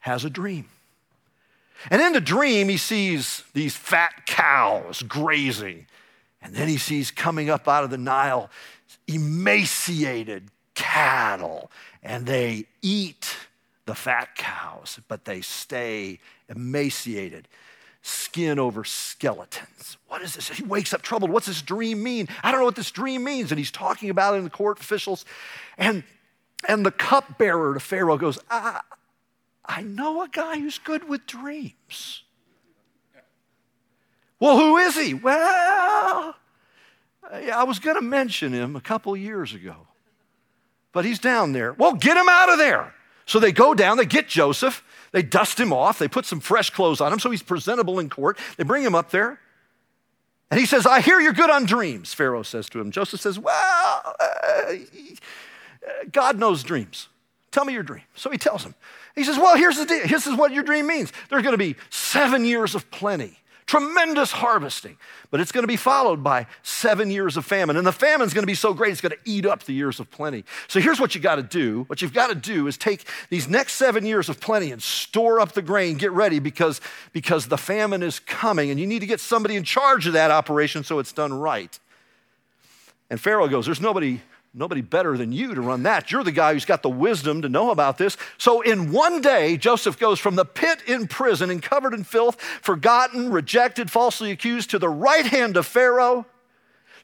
has 0.00 0.24
a 0.24 0.30
dream. 0.30 0.66
And 1.90 2.00
in 2.00 2.14
the 2.14 2.22
dream, 2.22 2.70
he 2.70 2.78
sees 2.78 3.44
these 3.52 3.76
fat 3.76 4.26
cows 4.26 5.02
grazing. 5.02 5.86
And 6.40 6.54
then 6.54 6.68
he 6.68 6.78
sees 6.78 7.10
coming 7.10 7.50
up 7.50 7.68
out 7.68 7.84
of 7.84 7.90
the 7.90 7.98
Nile 7.98 8.48
emaciated 9.06 10.48
cattle. 10.74 11.70
And 12.02 12.24
they 12.24 12.64
eat 12.80 13.36
the 13.84 13.94
fat 13.94 14.36
cows, 14.36 15.00
but 15.06 15.26
they 15.26 15.42
stay 15.42 16.18
emaciated 16.48 17.46
skin 18.02 18.58
over 18.58 18.84
skeletons. 18.84 19.96
What 20.08 20.22
is 20.22 20.34
this? 20.34 20.48
He 20.48 20.62
wakes 20.62 20.92
up 20.94 21.02
troubled. 21.02 21.30
What's 21.30 21.46
this 21.46 21.62
dream 21.62 22.02
mean? 22.02 22.28
I 22.42 22.50
don't 22.50 22.60
know 22.60 22.66
what 22.66 22.76
this 22.76 22.90
dream 22.90 23.24
means. 23.24 23.52
And 23.52 23.58
he's 23.58 23.70
talking 23.70 24.10
about 24.10 24.34
it 24.34 24.38
in 24.38 24.44
the 24.44 24.50
court 24.50 24.80
officials. 24.80 25.24
And, 25.76 26.02
and 26.66 26.84
the 26.84 26.90
cupbearer 26.90 27.74
to 27.74 27.80
Pharaoh 27.80 28.16
goes, 28.16 28.38
I, 28.50 28.80
I 29.64 29.82
know 29.82 30.22
a 30.22 30.28
guy 30.28 30.58
who's 30.58 30.78
good 30.78 31.08
with 31.08 31.26
dreams. 31.26 32.22
Well, 34.38 34.58
who 34.58 34.78
is 34.78 34.96
he? 34.96 35.12
Well, 35.12 36.34
I 37.30 37.64
was 37.64 37.78
going 37.78 37.96
to 37.96 38.02
mention 38.02 38.52
him 38.52 38.74
a 38.74 38.80
couple 38.80 39.14
years 39.16 39.52
ago, 39.52 39.76
but 40.92 41.04
he's 41.04 41.18
down 41.18 41.52
there. 41.52 41.74
Well, 41.74 41.92
get 41.92 42.16
him 42.16 42.28
out 42.28 42.48
of 42.48 42.58
there. 42.58 42.94
So 43.30 43.38
they 43.38 43.52
go 43.52 43.74
down, 43.74 43.96
they 43.96 44.06
get 44.06 44.26
Joseph, 44.26 44.82
they 45.12 45.22
dust 45.22 45.60
him 45.60 45.72
off, 45.72 46.00
they 46.00 46.08
put 46.08 46.26
some 46.26 46.40
fresh 46.40 46.70
clothes 46.70 47.00
on 47.00 47.12
him 47.12 47.20
so 47.20 47.30
he's 47.30 47.44
presentable 47.44 48.00
in 48.00 48.10
court. 48.10 48.36
They 48.56 48.64
bring 48.64 48.82
him 48.82 48.96
up 48.96 49.12
there. 49.12 49.38
And 50.50 50.58
he 50.58 50.66
says, 50.66 50.84
I 50.84 51.00
hear 51.00 51.20
you're 51.20 51.32
good 51.32 51.48
on 51.48 51.64
dreams, 51.64 52.12
Pharaoh 52.12 52.42
says 52.42 52.68
to 52.70 52.80
him. 52.80 52.90
Joseph 52.90 53.20
says, 53.20 53.38
Well, 53.38 54.16
uh, 54.18 54.72
God 56.10 56.40
knows 56.40 56.64
dreams. 56.64 57.06
Tell 57.52 57.64
me 57.64 57.72
your 57.72 57.84
dream. 57.84 58.02
So 58.16 58.30
he 58.30 58.36
tells 58.36 58.64
him. 58.64 58.74
He 59.14 59.22
says, 59.22 59.38
Well, 59.38 59.56
here's 59.56 59.76
the 59.76 59.86
deal. 59.86 60.08
This 60.08 60.26
is 60.26 60.34
what 60.34 60.50
your 60.50 60.64
dream 60.64 60.88
means. 60.88 61.12
There's 61.28 61.44
going 61.44 61.52
to 61.52 61.56
be 61.56 61.76
seven 61.88 62.44
years 62.44 62.74
of 62.74 62.90
plenty 62.90 63.38
tremendous 63.70 64.32
harvesting. 64.32 64.96
But 65.30 65.38
it's 65.38 65.52
going 65.52 65.62
to 65.62 65.68
be 65.68 65.76
followed 65.76 66.24
by 66.24 66.48
seven 66.64 67.08
years 67.08 67.36
of 67.36 67.44
famine. 67.44 67.76
And 67.76 67.86
the 67.86 67.92
famine's 67.92 68.34
going 68.34 68.42
to 68.42 68.48
be 68.48 68.54
so 68.56 68.74
great, 68.74 68.90
it's 68.90 69.00
going 69.00 69.12
to 69.12 69.30
eat 69.30 69.46
up 69.46 69.62
the 69.62 69.72
years 69.72 70.00
of 70.00 70.10
plenty. 70.10 70.44
So 70.66 70.80
here's 70.80 70.98
what 70.98 71.14
you 71.14 71.20
got 71.20 71.36
to 71.36 71.44
do. 71.44 71.84
What 71.86 72.02
you've 72.02 72.12
got 72.12 72.30
to 72.30 72.34
do 72.34 72.66
is 72.66 72.76
take 72.76 73.06
these 73.28 73.48
next 73.48 73.74
seven 73.74 74.04
years 74.04 74.28
of 74.28 74.40
plenty 74.40 74.72
and 74.72 74.82
store 74.82 75.38
up 75.38 75.52
the 75.52 75.62
grain, 75.62 75.98
get 75.98 76.10
ready 76.10 76.40
because, 76.40 76.80
because 77.12 77.46
the 77.46 77.56
famine 77.56 78.02
is 78.02 78.18
coming. 78.18 78.70
And 78.72 78.80
you 78.80 78.88
need 78.88 79.00
to 79.00 79.06
get 79.06 79.20
somebody 79.20 79.54
in 79.54 79.62
charge 79.62 80.08
of 80.08 80.14
that 80.14 80.32
operation 80.32 80.82
so 80.82 80.98
it's 80.98 81.12
done 81.12 81.32
right. 81.32 81.78
And 83.08 83.20
Pharaoh 83.20 83.46
goes, 83.46 83.66
There's 83.66 83.80
nobody 83.80 84.20
Nobody 84.52 84.80
better 84.80 85.16
than 85.16 85.30
you 85.30 85.54
to 85.54 85.60
run 85.60 85.84
that. 85.84 86.10
You're 86.10 86.24
the 86.24 86.32
guy 86.32 86.52
who's 86.52 86.64
got 86.64 86.82
the 86.82 86.90
wisdom 86.90 87.42
to 87.42 87.48
know 87.48 87.70
about 87.70 87.98
this. 87.98 88.16
So, 88.36 88.62
in 88.62 88.90
one 88.90 89.20
day, 89.20 89.56
Joseph 89.56 89.98
goes 89.98 90.18
from 90.18 90.34
the 90.34 90.44
pit 90.44 90.82
in 90.88 91.06
prison 91.06 91.50
and 91.50 91.62
covered 91.62 91.94
in 91.94 92.02
filth, 92.02 92.40
forgotten, 92.40 93.30
rejected, 93.30 93.92
falsely 93.92 94.32
accused, 94.32 94.70
to 94.70 94.80
the 94.80 94.88
right 94.88 95.24
hand 95.24 95.56
of 95.56 95.66
Pharaoh, 95.66 96.26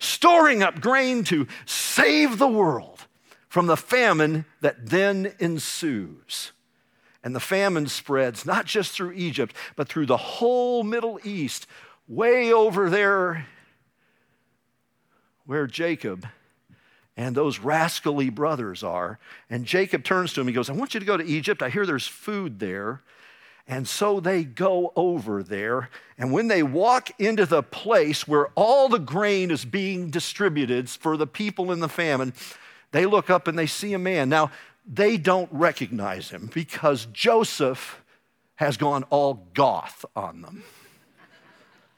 storing 0.01 0.65
up 0.65 0.81
grain 0.81 1.23
to 1.25 1.47
save 1.67 2.39
the 2.39 2.49
world 2.49 3.07
from 3.49 3.69
the 3.69 3.77
famine 3.77 4.45
that 4.61 4.87
then 4.87 5.33
ensues. 5.39 6.51
And 7.23 7.35
the 7.35 7.41
famine 7.41 7.87
spreads 7.87 8.45
not 8.45 8.67
just 8.67 8.91
through 8.93 9.13
Egypt, 9.13 9.55
but 9.77 9.89
through 9.89 10.07
the 10.07 10.17
whole 10.17 10.83
Middle 10.83 11.21
East, 11.23 11.67
way 12.09 12.53
over 12.53 12.91
there 12.91 13.47
where 15.45 15.69
Jacob 15.69 16.27
and 17.17 17.35
those 17.35 17.59
rascally 17.59 18.31
brothers 18.31 18.83
are. 18.83 19.19
And 19.49 19.65
Jacob 19.65 20.05
turns 20.05 20.33
to 20.35 20.41
him. 20.41 20.49
He 20.49 20.53
goes, 20.53 20.69
I 20.69 20.75
want 20.75 20.95
you 20.95 21.01
to 21.01 21.07
go 21.07 21.17
to 21.17 21.25
Egypt. 21.25 21.63
I 21.63 21.71
hear 21.71 21.87
there's 21.87 22.07
food 22.07 22.59
there. 22.59 23.03
And 23.69 23.89
so 23.89 24.21
they 24.21 24.45
go 24.45 24.93
over 24.95 25.43
there. 25.43 25.91
And 26.19 26.33
when 26.33 26.49
they 26.49 26.63
walk 26.63 27.11
into 27.19 27.47
the 27.47 27.63
place 27.63 28.29
where 28.29 28.49
all 28.55 28.89
the 28.89 28.99
grain 28.99 29.51
is 29.51 29.65
being 29.65 30.11
distributed 30.11 30.89
for 30.89 31.17
the 31.17 31.27
people 31.27 31.73
in 31.73 31.81
the 31.81 31.89
famine, 31.89 32.33
they 32.93 33.07
look 33.07 33.29
up 33.29 33.49
and 33.49 33.59
they 33.59 33.67
see 33.67 33.93
a 33.93 33.99
man. 33.99 34.29
Now, 34.29 34.51
they 34.87 35.17
don't 35.17 35.49
recognize 35.51 36.31
him 36.31 36.49
because 36.55 37.07
Joseph 37.13 38.03
has 38.57 38.77
gone 38.77 39.03
all 39.05 39.49
goth 39.53 40.05
on 40.15 40.43
them. 40.43 40.63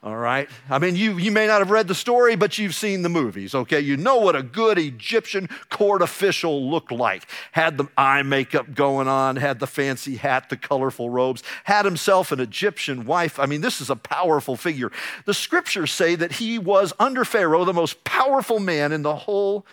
All 0.01 0.17
right? 0.17 0.49
I 0.71 0.79
mean, 0.79 0.95
you, 0.95 1.19
you 1.19 1.33
may 1.33 1.49
not 1.49 1.59
have 1.59 1.73
read 1.73 1.89
the 1.89 1.95
story, 1.95 2.37
but 2.37 2.57
you've 2.57 2.77
seen 2.77 3.03
the 3.03 3.09
movies, 3.09 3.53
okay? 3.53 3.81
You 3.81 3.97
know 3.97 4.19
what 4.19 4.37
a 4.37 4.45
good 4.45 4.79
Egyptian 4.79 5.49
court 5.71 6.03
official 6.03 6.71
looked 6.71 6.93
like. 6.93 7.25
Had 7.51 7.79
the 7.79 7.89
eye 7.97 8.23
makeup 8.23 8.75
going 8.75 9.09
on, 9.09 9.35
had 9.35 9.59
the 9.59 9.67
fancy 9.67 10.15
hat, 10.15 10.51
the 10.51 10.57
colorful 10.57 11.11
robes, 11.11 11.43
had 11.65 11.85
himself 11.85 12.31
an 12.31 12.39
Egyptian 12.39 13.07
wife. 13.07 13.41
I 13.41 13.47
mean, 13.47 13.61
this 13.61 13.81
is 13.81 13.91
a 13.91 13.97
powerful 13.97 14.55
figure. 14.55 14.93
The 15.25 15.35
scriptures 15.35 15.91
say 15.91 16.15
that 16.15 16.33
he 16.33 16.61
was, 16.61 16.93
under 17.01 17.25
Pharaoh, 17.25 17.65
the 17.65 17.73
most 17.73 18.05
powerful 18.05 18.61
man 18.61 18.93
in 18.93 19.03
the 19.03 19.17
whole 19.17 19.67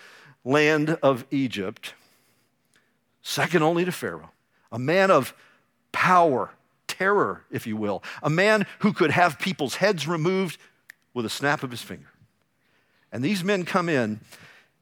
land 0.43 0.97
of 1.03 1.23
Egypt, 1.29 1.93
second 3.21 3.61
only 3.61 3.85
to 3.85 3.91
Pharaoh, 3.91 4.31
a 4.71 4.79
man 4.79 5.11
of 5.11 5.35
power 5.91 6.49
terror, 6.97 7.43
if 7.51 7.67
you 7.67 7.75
will, 7.77 8.03
a 8.23 8.29
man 8.29 8.65
who 8.79 8.93
could 8.93 9.11
have 9.11 9.39
people's 9.39 9.75
heads 9.75 10.07
removed 10.07 10.57
with 11.13 11.25
a 11.25 11.29
snap 11.29 11.63
of 11.63 11.71
his 11.71 11.81
finger. 11.81 12.09
And 13.11 13.23
these 13.23 13.43
men 13.43 13.65
come 13.65 13.89
in, 13.89 14.19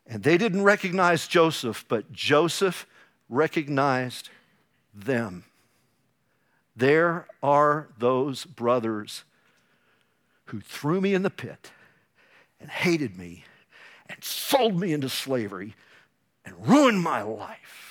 and 0.08 0.24
they 0.24 0.38
didn't 0.38 0.64
recognize 0.64 1.28
Joseph, 1.28 1.86
but 1.88 2.12
Joseph 2.12 2.88
recognized 3.30 4.30
them. 4.94 5.46
There 6.76 7.28
are 7.42 7.90
those 7.98 8.46
brothers 8.46 9.24
who 10.46 10.60
threw 10.60 11.02
me 11.02 11.14
in 11.14 11.24
the 11.24 11.30
pit 11.30 11.72
and 12.60 12.70
hated 12.70 13.18
me 13.18 13.46
and 14.10 14.24
sold 14.24 14.80
me 14.80 14.94
into 14.94 15.10
slavery 15.10 15.76
and 16.46 16.68
ruined 16.68 17.02
my 17.02 17.22
life. 17.22 17.83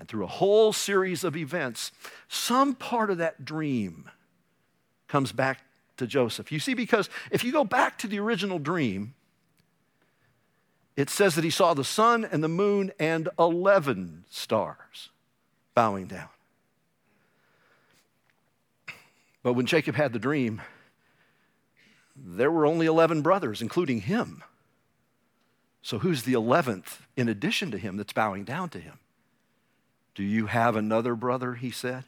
And 0.00 0.08
through 0.08 0.24
a 0.24 0.28
whole 0.28 0.72
series 0.72 1.24
of 1.24 1.36
events, 1.36 1.92
some 2.26 2.74
part 2.74 3.10
of 3.10 3.18
that 3.18 3.44
dream 3.44 4.08
comes 5.08 5.30
back 5.30 5.60
to 5.98 6.06
Joseph. 6.06 6.50
You 6.50 6.58
see, 6.58 6.72
because 6.72 7.10
if 7.30 7.44
you 7.44 7.52
go 7.52 7.64
back 7.64 7.98
to 7.98 8.08
the 8.08 8.18
original 8.18 8.58
dream, 8.58 9.12
it 10.96 11.10
says 11.10 11.34
that 11.34 11.44
he 11.44 11.50
saw 11.50 11.74
the 11.74 11.84
sun 11.84 12.24
and 12.24 12.42
the 12.42 12.48
moon 12.48 12.92
and 12.98 13.28
11 13.38 14.24
stars 14.30 15.10
bowing 15.74 16.06
down. 16.06 16.30
But 19.42 19.52
when 19.52 19.66
Jacob 19.66 19.96
had 19.96 20.14
the 20.14 20.18
dream, 20.18 20.62
there 22.16 22.50
were 22.50 22.64
only 22.64 22.86
11 22.86 23.20
brothers, 23.20 23.60
including 23.60 24.00
him. 24.00 24.42
So 25.82 25.98
who's 25.98 26.22
the 26.22 26.32
11th 26.32 27.00
in 27.18 27.28
addition 27.28 27.70
to 27.70 27.78
him 27.78 27.98
that's 27.98 28.14
bowing 28.14 28.44
down 28.44 28.70
to 28.70 28.80
him? 28.80 28.98
Do 30.20 30.26
you 30.26 30.48
have 30.48 30.76
another 30.76 31.14
brother? 31.14 31.54
He 31.54 31.70
said. 31.70 32.04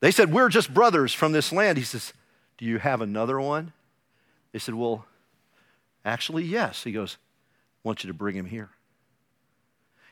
They 0.00 0.10
said, 0.10 0.32
We're 0.32 0.48
just 0.48 0.72
brothers 0.72 1.12
from 1.12 1.32
this 1.32 1.52
land. 1.52 1.76
He 1.76 1.84
says, 1.84 2.14
Do 2.56 2.64
you 2.64 2.78
have 2.78 3.02
another 3.02 3.38
one? 3.38 3.74
They 4.52 4.58
said, 4.58 4.74
Well, 4.74 5.04
actually, 6.02 6.44
yes. 6.44 6.82
He 6.82 6.92
goes, 6.92 7.18
I 7.84 7.88
want 7.88 8.04
you 8.04 8.08
to 8.08 8.14
bring 8.14 8.36
him 8.36 8.46
here. 8.46 8.70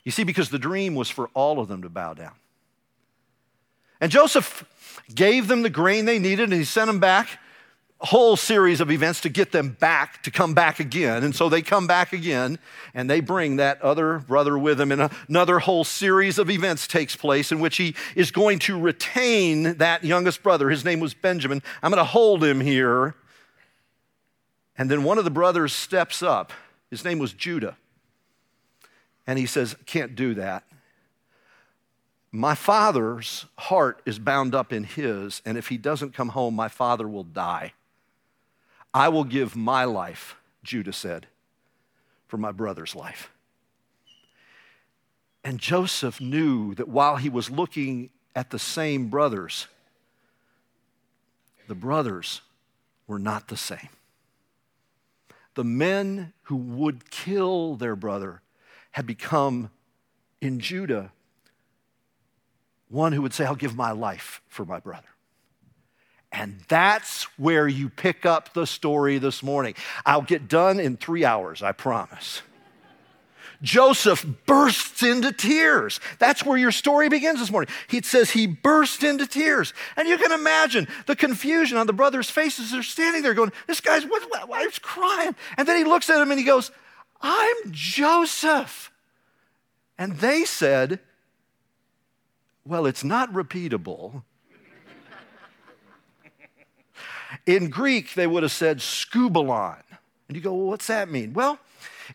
You 0.04 0.12
see, 0.12 0.22
because 0.22 0.50
the 0.50 0.58
dream 0.58 0.94
was 0.94 1.08
for 1.08 1.30
all 1.32 1.60
of 1.60 1.68
them 1.68 1.80
to 1.80 1.88
bow 1.88 2.12
down. 2.12 2.34
And 3.98 4.12
Joseph 4.12 4.66
gave 5.14 5.48
them 5.48 5.62
the 5.62 5.70
grain 5.70 6.04
they 6.04 6.18
needed 6.18 6.50
and 6.50 6.58
he 6.58 6.64
sent 6.64 6.88
them 6.88 7.00
back 7.00 7.38
whole 8.04 8.36
series 8.36 8.80
of 8.80 8.90
events 8.90 9.20
to 9.22 9.28
get 9.28 9.52
them 9.52 9.70
back 9.70 10.22
to 10.22 10.30
come 10.30 10.54
back 10.54 10.80
again. 10.80 11.24
And 11.24 11.34
so 11.34 11.48
they 11.48 11.62
come 11.62 11.86
back 11.86 12.12
again 12.12 12.58
and 12.92 13.08
they 13.08 13.20
bring 13.20 13.56
that 13.56 13.80
other 13.82 14.18
brother 14.20 14.58
with 14.58 14.78
them. 14.78 14.92
And 14.92 15.10
another 15.28 15.58
whole 15.58 15.84
series 15.84 16.38
of 16.38 16.50
events 16.50 16.86
takes 16.86 17.16
place 17.16 17.52
in 17.52 17.60
which 17.60 17.76
he 17.76 17.94
is 18.14 18.30
going 18.30 18.58
to 18.60 18.78
retain 18.78 19.78
that 19.78 20.04
youngest 20.04 20.42
brother. 20.42 20.70
His 20.70 20.84
name 20.84 21.00
was 21.00 21.14
Benjamin. 21.14 21.62
I'm 21.82 21.90
going 21.90 21.98
to 21.98 22.04
hold 22.04 22.44
him 22.44 22.60
here. 22.60 23.14
And 24.76 24.90
then 24.90 25.04
one 25.04 25.18
of 25.18 25.24
the 25.24 25.30
brothers 25.30 25.72
steps 25.72 26.22
up. 26.22 26.52
His 26.90 27.04
name 27.04 27.18
was 27.18 27.32
Judah. 27.32 27.76
And 29.26 29.38
he 29.38 29.46
says, 29.46 29.76
Can't 29.86 30.14
do 30.14 30.34
that. 30.34 30.64
My 32.30 32.56
father's 32.56 33.46
heart 33.56 34.02
is 34.04 34.18
bound 34.18 34.56
up 34.56 34.72
in 34.72 34.82
his, 34.82 35.40
and 35.46 35.56
if 35.56 35.68
he 35.68 35.76
doesn't 35.76 36.14
come 36.14 36.30
home, 36.30 36.54
my 36.54 36.66
father 36.66 37.06
will 37.06 37.22
die. 37.22 37.72
I 38.94 39.08
will 39.08 39.24
give 39.24 39.56
my 39.56 39.84
life, 39.84 40.36
Judah 40.62 40.92
said, 40.92 41.26
for 42.28 42.38
my 42.38 42.52
brother's 42.52 42.94
life. 42.94 43.32
And 45.42 45.58
Joseph 45.58 46.20
knew 46.20 46.74
that 46.76 46.88
while 46.88 47.16
he 47.16 47.28
was 47.28 47.50
looking 47.50 48.10
at 48.36 48.50
the 48.50 48.58
same 48.58 49.08
brothers, 49.08 49.66
the 51.66 51.74
brothers 51.74 52.40
were 53.08 53.18
not 53.18 53.48
the 53.48 53.56
same. 53.56 53.90
The 55.54 55.64
men 55.64 56.32
who 56.42 56.56
would 56.56 57.10
kill 57.10 57.74
their 57.76 57.96
brother 57.96 58.42
had 58.92 59.06
become 59.06 59.70
in 60.40 60.60
Judah 60.60 61.12
one 62.88 63.12
who 63.12 63.22
would 63.22 63.34
say, 63.34 63.44
I'll 63.44 63.56
give 63.56 63.76
my 63.76 63.90
life 63.90 64.40
for 64.46 64.64
my 64.64 64.78
brother. 64.78 65.08
And 66.34 66.58
that's 66.66 67.22
where 67.38 67.68
you 67.68 67.88
pick 67.88 68.26
up 68.26 68.54
the 68.54 68.66
story 68.66 69.18
this 69.18 69.40
morning. 69.40 69.76
I'll 70.04 70.20
get 70.20 70.48
done 70.48 70.80
in 70.80 70.96
three 70.96 71.24
hours, 71.24 71.62
I 71.62 71.70
promise. 71.70 72.42
Joseph 73.62 74.26
bursts 74.44 75.04
into 75.04 75.30
tears. 75.30 76.00
That's 76.18 76.44
where 76.44 76.58
your 76.58 76.72
story 76.72 77.08
begins 77.08 77.38
this 77.38 77.52
morning. 77.52 77.72
He 77.86 78.02
says 78.02 78.32
he 78.32 78.48
burst 78.48 79.04
into 79.04 79.28
tears. 79.28 79.72
And 79.96 80.08
you 80.08 80.18
can 80.18 80.32
imagine 80.32 80.88
the 81.06 81.14
confusion 81.14 81.78
on 81.78 81.86
the 81.86 81.92
brothers' 81.92 82.28
faces. 82.28 82.72
They're 82.72 82.82
standing 82.82 83.22
there 83.22 83.34
going, 83.34 83.52
This 83.68 83.80
guy's, 83.80 84.02
what, 84.04 84.48
why 84.48 84.62
is 84.62 84.80
crying? 84.80 85.36
And 85.56 85.68
then 85.68 85.78
he 85.78 85.84
looks 85.84 86.10
at 86.10 86.20
him 86.20 86.32
and 86.32 86.38
he 86.38 86.44
goes, 86.44 86.72
I'm 87.22 87.56
Joseph. 87.70 88.90
And 89.96 90.18
they 90.18 90.44
said, 90.44 90.98
Well, 92.66 92.86
it's 92.86 93.04
not 93.04 93.32
repeatable 93.32 94.24
In 97.46 97.70
Greek, 97.70 98.14
they 98.14 98.26
would 98.26 98.42
have 98.42 98.52
said 98.52 98.78
skubalon. 98.78 99.82
And 100.28 100.36
you 100.36 100.42
go, 100.42 100.54
well, 100.54 100.66
what's 100.66 100.86
that 100.86 101.08
mean? 101.08 101.32
Well, 101.32 101.58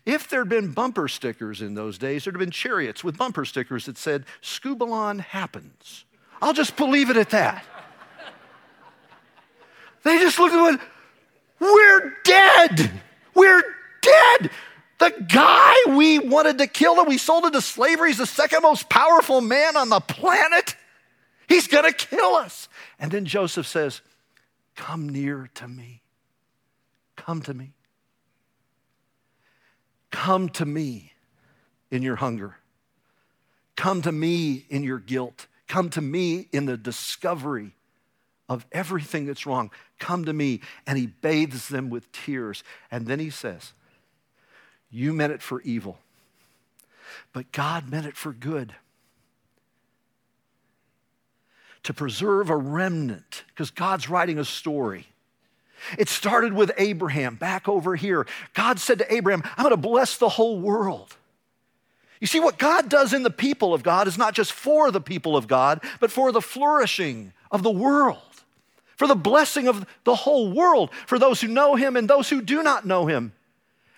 if 0.05 0.27
there 0.27 0.41
had 0.41 0.49
been 0.49 0.71
bumper 0.71 1.07
stickers 1.07 1.61
in 1.61 1.73
those 1.73 1.97
days, 1.97 2.23
there'd 2.23 2.35
have 2.35 2.39
been 2.39 2.51
chariots 2.51 3.03
with 3.03 3.17
bumper 3.17 3.45
stickers 3.45 3.85
that 3.85 3.97
said, 3.97 4.25
Skubalon 4.41 5.19
happens. 5.19 6.05
I'll 6.41 6.53
just 6.53 6.75
believe 6.75 7.09
it 7.09 7.17
at 7.17 7.31
that. 7.31 7.65
they 10.03 10.17
just 10.19 10.39
looked 10.39 10.55
at 10.55 10.73
it 10.75 10.79
we're 11.59 12.13
dead. 12.23 12.91
We're 13.35 13.63
dead. 14.01 14.49
The 14.99 15.25
guy 15.31 15.75
we 15.89 16.19
wanted 16.19 16.57
to 16.59 16.67
kill 16.67 16.99
and 16.99 17.07
we 17.07 17.17
sold 17.17 17.45
into 17.45 17.61
slavery 17.61 18.11
is 18.11 18.17
the 18.17 18.25
second 18.25 18.61
most 18.61 18.89
powerful 18.89 19.41
man 19.41 19.77
on 19.77 19.89
the 19.89 19.99
planet. 19.99 20.75
He's 21.47 21.67
going 21.67 21.85
to 21.85 21.93
kill 21.93 22.35
us. 22.35 22.67
And 22.99 23.11
then 23.11 23.25
Joseph 23.25 23.67
says, 23.67 24.01
Come 24.79 25.09
near 25.09 25.49
to 25.55 25.67
me. 25.67 26.01
Come 27.17 27.41
to 27.41 27.53
me. 27.53 27.73
Come 30.09 30.47
to 30.49 30.65
me 30.65 31.11
in 31.91 32.01
your 32.01 32.15
hunger. 32.15 32.55
Come 33.75 34.01
to 34.03 34.13
me 34.13 34.65
in 34.69 34.83
your 34.83 34.99
guilt. 34.99 35.47
Come 35.67 35.89
to 35.89 36.01
me 36.01 36.47
in 36.53 36.65
the 36.65 36.77
discovery 36.77 37.75
of 38.47 38.65
everything 38.71 39.25
that's 39.25 39.45
wrong. 39.45 39.69
Come 39.99 40.23
to 40.23 40.31
me. 40.31 40.61
And 40.87 40.97
he 40.97 41.07
bathes 41.07 41.67
them 41.67 41.89
with 41.89 42.09
tears. 42.13 42.63
And 42.89 43.05
then 43.05 43.19
he 43.19 43.29
says, 43.29 43.73
You 44.89 45.11
meant 45.11 45.33
it 45.33 45.41
for 45.41 45.59
evil, 45.63 45.99
but 47.33 47.51
God 47.51 47.91
meant 47.91 48.05
it 48.05 48.15
for 48.15 48.31
good 48.31 48.75
to 51.83 51.93
preserve 51.93 52.49
a 52.49 52.57
remnant 52.57 53.43
because 53.49 53.71
God's 53.71 54.09
writing 54.09 54.39
a 54.39 54.45
story. 54.45 55.07
It 55.97 56.09
started 56.09 56.53
with 56.53 56.71
Abraham 56.77 57.35
back 57.35 57.69
over 57.69 57.95
here. 57.95 58.27
God 58.53 58.79
said 58.79 58.99
to 58.99 59.13
Abraham, 59.13 59.43
I'm 59.57 59.63
going 59.63 59.71
to 59.71 59.77
bless 59.77 60.17
the 60.17 60.29
whole 60.29 60.59
world. 60.59 61.15
You 62.19 62.27
see, 62.27 62.39
what 62.39 62.57
God 62.57 62.89
does 62.89 63.13
in 63.13 63.23
the 63.23 63.29
people 63.29 63.73
of 63.73 63.81
God 63.81 64.07
is 64.07 64.17
not 64.17 64.33
just 64.33 64.51
for 64.51 64.91
the 64.91 64.99
people 64.99 65.37
of 65.37 65.47
God, 65.47 65.81
but 65.99 66.11
for 66.11 66.31
the 66.31 66.41
flourishing 66.41 67.31
of 67.49 67.63
the 67.63 67.71
world, 67.71 68.17
for 68.97 69.07
the 69.07 69.15
blessing 69.15 69.69
of 69.69 69.85
the 70.03 70.15
whole 70.15 70.51
world, 70.51 70.89
for 71.07 71.17
those 71.17 71.39
who 71.39 71.47
know 71.47 71.75
Him 71.75 71.95
and 71.95 72.09
those 72.09 72.29
who 72.29 72.41
do 72.41 72.61
not 72.61 72.85
know 72.85 73.05
Him. 73.05 73.31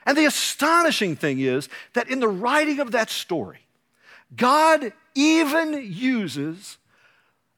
And 0.05 0.15
the 0.15 0.25
astonishing 0.25 1.15
thing 1.15 1.39
is 1.39 1.67
that 1.93 2.09
in 2.09 2.19
the 2.19 2.27
writing 2.27 2.79
of 2.79 2.91
that 2.91 3.09
story, 3.09 3.59
God 4.35 4.93
even 5.15 5.73
uses 5.91 6.77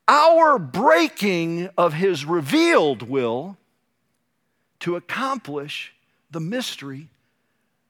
our 0.07 0.59
breaking 0.59 1.69
of 1.77 1.93
his 1.93 2.25
revealed 2.25 3.03
will 3.03 3.57
to 4.79 4.95
accomplish 4.95 5.93
the 6.29 6.39
mystery 6.39 7.09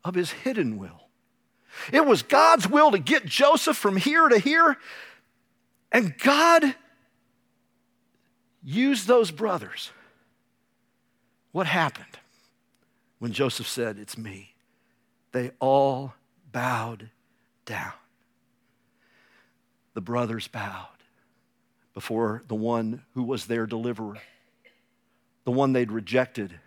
of 0.03 0.15
his 0.15 0.31
hidden 0.31 0.77
will. 0.77 1.07
It 1.91 2.05
was 2.05 2.21
God's 2.21 2.69
will 2.69 2.91
to 2.91 2.99
get 2.99 3.25
Joseph 3.25 3.77
from 3.77 3.97
here 3.97 4.29
to 4.29 4.37
here, 4.37 4.77
and 5.91 6.15
God 6.19 6.75
used 8.63 9.07
those 9.07 9.31
brothers. 9.31 9.91
What 11.51 11.67
happened 11.67 12.05
when 13.19 13.31
Joseph 13.31 13.67
said, 13.67 13.97
It's 13.97 14.17
me? 14.17 14.53
They 15.31 15.51
all 15.59 16.13
bowed 16.51 17.09
down. 17.65 17.93
The 19.95 20.01
brothers 20.01 20.47
bowed 20.47 20.92
before 21.93 22.43
the 22.47 22.55
one 22.55 23.03
who 23.13 23.23
was 23.23 23.45
their 23.45 23.65
deliverer, 23.65 24.17
the 25.45 25.51
one 25.51 25.73
they'd 25.73 25.91
rejected. 25.91 26.59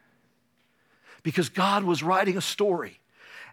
Because 1.23 1.49
God 1.49 1.85
was 1.85 2.03
writing 2.03 2.37
a 2.37 2.43
story, 2.43 3.01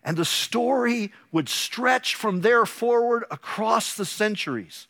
and 0.03 0.17
the 0.17 0.25
story 0.25 1.11
would 1.31 1.49
stretch 1.49 2.15
from 2.15 2.41
there 2.41 2.65
forward 2.65 3.25
across 3.31 3.95
the 3.95 4.05
centuries 4.05 4.87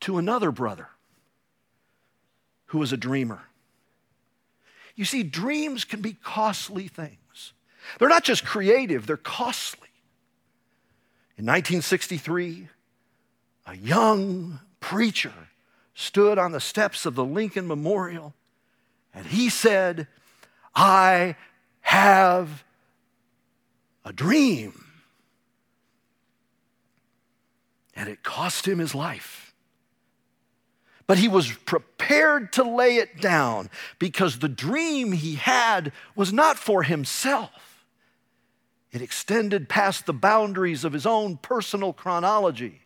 to 0.00 0.18
another 0.18 0.50
brother 0.50 0.88
who 2.66 2.78
was 2.78 2.92
a 2.92 2.96
dreamer. 2.96 3.42
You 4.96 5.04
see, 5.04 5.22
dreams 5.22 5.84
can 5.84 6.00
be 6.00 6.12
costly 6.12 6.88
things. 6.88 7.52
They're 7.98 8.08
not 8.08 8.24
just 8.24 8.44
creative, 8.44 9.06
they're 9.06 9.16
costly. 9.16 9.88
In 11.36 11.46
1963, 11.46 12.68
a 13.66 13.76
young 13.76 14.60
preacher 14.84 15.32
stood 15.94 16.38
on 16.38 16.52
the 16.52 16.60
steps 16.60 17.06
of 17.06 17.14
the 17.14 17.24
Lincoln 17.24 17.66
Memorial 17.66 18.34
and 19.14 19.26
he 19.26 19.48
said, 19.48 20.08
I 20.74 21.36
have 21.80 22.64
a 24.04 24.12
dream. 24.12 24.84
and 27.96 28.08
it 28.08 28.22
cost 28.22 28.66
him 28.66 28.78
his 28.78 28.94
life. 28.94 29.54
But 31.06 31.18
he 31.18 31.28
was 31.28 31.52
prepared 31.52 32.52
to 32.54 32.64
lay 32.64 32.96
it 32.96 33.20
down 33.20 33.70
because 33.98 34.38
the 34.38 34.48
dream 34.48 35.12
he 35.12 35.36
had 35.36 35.92
was 36.16 36.32
not 36.32 36.58
for 36.58 36.82
himself. 36.82 37.84
It 38.90 39.02
extended 39.02 39.68
past 39.68 40.06
the 40.06 40.12
boundaries 40.12 40.84
of 40.84 40.92
his 40.92 41.04
own 41.04 41.36
personal 41.36 41.92
chronology 41.92 42.83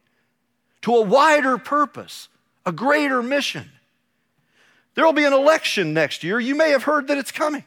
to 0.82 0.94
a 0.94 1.02
wider 1.02 1.58
purpose, 1.58 2.28
a 2.64 2.72
greater 2.72 3.22
mission. 3.22 3.70
There 4.94 5.04
will 5.04 5.12
be 5.12 5.24
an 5.24 5.32
election 5.32 5.94
next 5.94 6.24
year. 6.24 6.40
You 6.40 6.54
may 6.54 6.70
have 6.70 6.82
heard 6.82 7.08
that 7.08 7.18
it's 7.18 7.32
coming. 7.32 7.64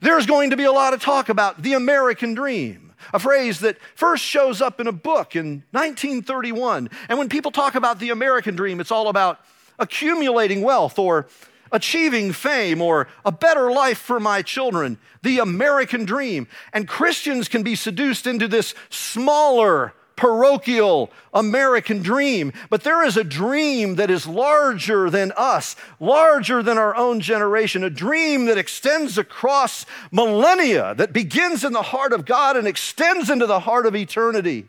There's 0.00 0.26
going 0.26 0.50
to 0.50 0.56
be 0.56 0.64
a 0.64 0.72
lot 0.72 0.94
of 0.94 1.02
talk 1.02 1.28
about 1.28 1.62
the 1.62 1.74
American 1.74 2.34
dream, 2.34 2.92
a 3.12 3.18
phrase 3.18 3.60
that 3.60 3.76
first 3.94 4.24
shows 4.24 4.62
up 4.62 4.80
in 4.80 4.86
a 4.86 4.92
book 4.92 5.36
in 5.36 5.64
1931. 5.72 6.88
And 7.08 7.18
when 7.18 7.28
people 7.28 7.50
talk 7.50 7.74
about 7.74 7.98
the 7.98 8.10
American 8.10 8.56
dream, 8.56 8.80
it's 8.80 8.90
all 8.90 9.08
about 9.08 9.40
accumulating 9.78 10.62
wealth 10.62 10.98
or 10.98 11.26
achieving 11.72 12.32
fame 12.32 12.80
or 12.80 13.08
a 13.24 13.32
better 13.32 13.70
life 13.70 13.98
for 13.98 14.18
my 14.18 14.42
children, 14.42 14.98
the 15.22 15.38
American 15.38 16.04
dream. 16.04 16.46
And 16.72 16.88
Christians 16.88 17.48
can 17.48 17.62
be 17.62 17.74
seduced 17.74 18.26
into 18.26 18.48
this 18.48 18.74
smaller, 18.88 19.92
parochial 20.16 21.10
American 21.32 22.02
dream, 22.02 22.52
but 22.68 22.82
there 22.82 23.04
is 23.04 23.16
a 23.16 23.24
dream 23.24 23.94
that 23.94 24.10
is 24.10 24.26
larger 24.26 25.08
than 25.08 25.32
us, 25.36 25.76
larger 25.98 26.62
than 26.62 26.76
our 26.76 26.94
own 26.96 27.20
generation, 27.20 27.84
a 27.84 27.90
dream 27.90 28.46
that 28.46 28.58
extends 28.58 29.16
across 29.16 29.86
millennia, 30.10 30.94
that 30.96 31.12
begins 31.12 31.64
in 31.64 31.72
the 31.72 31.82
heart 31.82 32.12
of 32.12 32.26
God 32.26 32.56
and 32.56 32.66
extends 32.66 33.30
into 33.30 33.46
the 33.46 33.60
heart 33.60 33.86
of 33.86 33.96
eternity. 33.96 34.66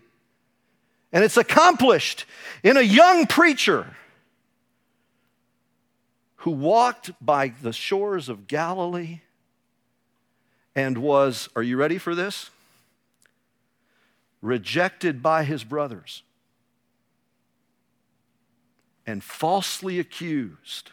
And 1.12 1.24
it's 1.24 1.38
accomplished 1.38 2.26
in 2.64 2.78
a 2.78 2.82
young 2.82 3.28
preacher 3.28 3.96
who 6.38 6.52
walked 6.52 7.12
by 7.20 7.50
the 7.62 7.74
shores 7.74 8.30
of 8.30 8.48
Galilee 8.48 9.20
and 10.76 10.98
was, 10.98 11.50
are 11.56 11.64
you 11.64 11.76
ready 11.76 11.98
for 11.98 12.16
this? 12.16 12.51
Rejected 14.42 15.22
by 15.22 15.44
his 15.44 15.64
brothers, 15.64 16.24
and 19.06 19.24
falsely 19.24 20.00
accused, 20.00 20.92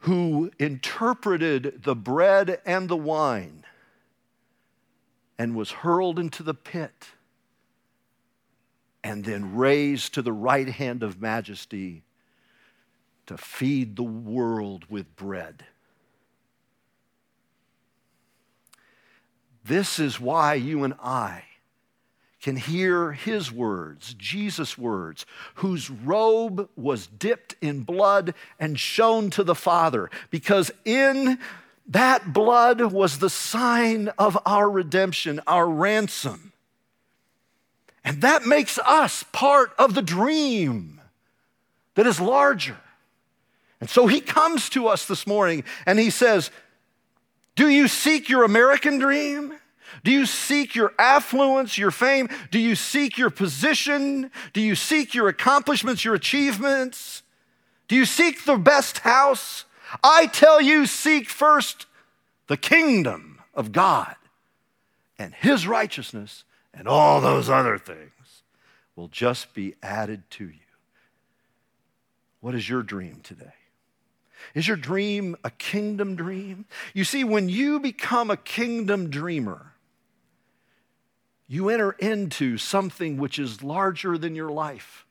who 0.00 0.50
interpreted 0.58 1.82
the 1.84 1.94
bread 1.94 2.60
and 2.66 2.88
the 2.88 2.96
wine 2.96 3.64
and 5.38 5.54
was 5.54 5.70
hurled 5.70 6.18
into 6.18 6.42
the 6.42 6.54
pit 6.54 7.08
and 9.04 9.24
then 9.24 9.56
raised 9.56 10.14
to 10.14 10.22
the 10.22 10.32
right 10.32 10.68
hand 10.68 11.02
of 11.02 11.20
majesty 11.20 12.02
to 13.26 13.36
feed 13.36 13.96
the 13.96 14.02
world 14.02 14.84
with 14.88 15.16
bread. 15.16 15.64
This 19.64 19.98
is 19.98 20.20
why 20.20 20.54
you 20.54 20.84
and 20.84 20.94
I 21.02 21.44
can 22.42 22.56
hear 22.56 23.12
his 23.12 23.52
words, 23.52 24.14
Jesus' 24.14 24.76
words, 24.76 25.24
whose 25.54 25.88
robe 25.88 26.68
was 26.76 27.06
dipped 27.06 27.54
in 27.60 27.82
blood 27.82 28.34
and 28.58 28.78
shown 28.78 29.30
to 29.30 29.44
the 29.44 29.54
Father, 29.54 30.10
because 30.30 30.72
in 30.84 31.38
that 31.86 32.32
blood 32.32 32.80
was 32.80 33.18
the 33.20 33.30
sign 33.30 34.08
of 34.18 34.36
our 34.44 34.68
redemption, 34.68 35.40
our 35.46 35.68
ransom. 35.68 36.52
And 38.04 38.22
that 38.22 38.44
makes 38.44 38.76
us 38.80 39.24
part 39.30 39.72
of 39.78 39.94
the 39.94 40.02
dream 40.02 41.00
that 41.94 42.08
is 42.08 42.20
larger. 42.20 42.78
And 43.80 43.88
so 43.88 44.08
he 44.08 44.20
comes 44.20 44.68
to 44.70 44.88
us 44.88 45.06
this 45.06 45.28
morning 45.28 45.62
and 45.86 45.98
he 45.98 46.10
says, 46.10 46.50
Do 47.54 47.68
you 47.68 47.86
seek 47.86 48.28
your 48.28 48.42
American 48.42 48.98
dream? 48.98 49.54
Do 50.04 50.10
you 50.10 50.26
seek 50.26 50.74
your 50.74 50.92
affluence, 50.98 51.78
your 51.78 51.90
fame? 51.90 52.28
Do 52.50 52.58
you 52.58 52.74
seek 52.74 53.18
your 53.18 53.30
position? 53.30 54.30
Do 54.52 54.60
you 54.60 54.74
seek 54.74 55.14
your 55.14 55.28
accomplishments, 55.28 56.04
your 56.04 56.14
achievements? 56.14 57.22
Do 57.88 57.96
you 57.96 58.04
seek 58.04 58.44
the 58.44 58.56
best 58.56 58.98
house? 58.98 59.64
I 60.02 60.26
tell 60.26 60.60
you, 60.60 60.86
seek 60.86 61.28
first 61.28 61.86
the 62.46 62.56
kingdom 62.56 63.40
of 63.54 63.72
God 63.72 64.16
and 65.18 65.34
his 65.34 65.66
righteousness, 65.66 66.44
and 66.74 66.88
all 66.88 67.20
those 67.20 67.48
other 67.48 67.78
things 67.78 68.42
will 68.96 69.08
just 69.08 69.54
be 69.54 69.74
added 69.82 70.22
to 70.30 70.44
you. 70.44 70.58
What 72.40 72.54
is 72.54 72.68
your 72.68 72.82
dream 72.82 73.20
today? 73.22 73.54
Is 74.54 74.66
your 74.66 74.76
dream 74.76 75.36
a 75.44 75.50
kingdom 75.50 76.16
dream? 76.16 76.64
You 76.92 77.04
see, 77.04 77.24
when 77.24 77.48
you 77.48 77.78
become 77.78 78.30
a 78.30 78.36
kingdom 78.36 79.10
dreamer, 79.10 79.71
you 81.52 81.68
enter 81.68 81.92
into 81.92 82.56
something 82.56 83.18
which 83.18 83.38
is 83.38 83.62
larger 83.62 84.16
than 84.16 84.34
your 84.34 84.48
life. 84.48 85.04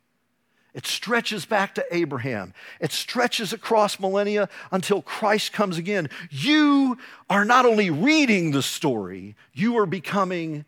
It 0.74 0.88
stretches 0.88 1.46
back 1.46 1.76
to 1.76 1.86
Abraham. 1.92 2.56
It 2.80 2.92
stretches 2.92 3.54
across 3.54 4.00
millennia 4.00 4.50
until 4.72 5.04
Christ 5.04 5.54
comes 5.54 5.78
again. 5.78 6.10
You 6.32 6.98
are 7.30 7.46
not 7.46 7.68
only 7.68 7.92
reading 7.92 8.50
the 8.50 8.64
story, 8.64 9.36
you 9.54 9.78
are 9.78 9.86
becoming 9.86 10.66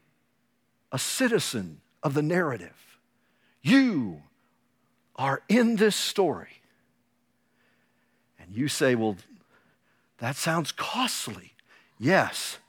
a 0.91 0.99
citizen 0.99 1.81
of 2.03 2.13
the 2.13 2.21
narrative. 2.21 2.99
You 3.63 4.21
are 5.15 5.41
in 5.49 5.77
this 5.77 5.95
story. 5.95 6.61
And 8.37 8.53
you 8.53 8.67
say, 8.67 8.93
well, 8.93 9.17
that 10.19 10.35
sounds 10.35 10.71
costly. 10.71 11.53
Yes, 11.97 12.59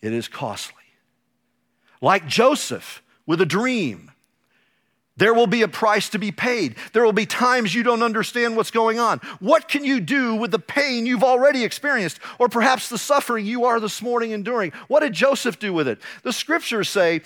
it 0.00 0.12
is 0.12 0.28
costly 0.28 0.77
like 2.00 2.26
Joseph 2.26 3.02
with 3.26 3.40
a 3.40 3.46
dream. 3.46 4.10
There 5.18 5.34
will 5.34 5.48
be 5.48 5.62
a 5.62 5.68
price 5.68 6.08
to 6.10 6.18
be 6.18 6.30
paid. 6.30 6.76
There 6.92 7.04
will 7.04 7.12
be 7.12 7.26
times 7.26 7.74
you 7.74 7.82
don't 7.82 8.04
understand 8.04 8.56
what's 8.56 8.70
going 8.70 9.00
on. 9.00 9.18
What 9.40 9.68
can 9.68 9.84
you 9.84 10.00
do 10.00 10.36
with 10.36 10.52
the 10.52 10.60
pain 10.60 11.06
you've 11.06 11.24
already 11.24 11.64
experienced, 11.64 12.20
or 12.38 12.48
perhaps 12.48 12.88
the 12.88 12.98
suffering 12.98 13.44
you 13.44 13.64
are 13.64 13.80
this 13.80 14.00
morning 14.00 14.30
enduring? 14.30 14.72
What 14.86 15.00
did 15.00 15.12
Joseph 15.12 15.58
do 15.58 15.72
with 15.72 15.88
it? 15.88 15.98
The 16.22 16.32
scriptures 16.32 16.88
say 16.88 17.22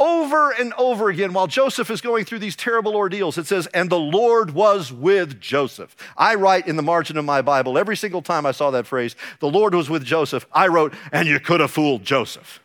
over 0.00 0.50
and 0.50 0.72
over 0.74 1.08
again 1.08 1.32
while 1.32 1.46
Joseph 1.46 1.90
is 1.90 2.00
going 2.00 2.24
through 2.24 2.40
these 2.40 2.56
terrible 2.56 2.96
ordeals, 2.96 3.38
it 3.38 3.46
says, 3.46 3.68
And 3.68 3.88
the 3.88 3.98
Lord 3.98 4.50
was 4.50 4.92
with 4.92 5.40
Joseph. 5.40 5.96
I 6.16 6.34
write 6.34 6.66
in 6.66 6.76
the 6.76 6.82
margin 6.82 7.16
of 7.16 7.24
my 7.24 7.40
Bible 7.42 7.78
every 7.78 7.96
single 7.96 8.22
time 8.22 8.46
I 8.46 8.52
saw 8.52 8.72
that 8.72 8.86
phrase, 8.86 9.14
the 9.38 9.50
Lord 9.50 9.74
was 9.74 9.88
with 9.88 10.04
Joseph, 10.04 10.46
I 10.52 10.66
wrote, 10.66 10.92
And 11.12 11.28
you 11.28 11.38
could 11.38 11.60
have 11.60 11.70
fooled 11.70 12.04
Joseph. 12.04 12.60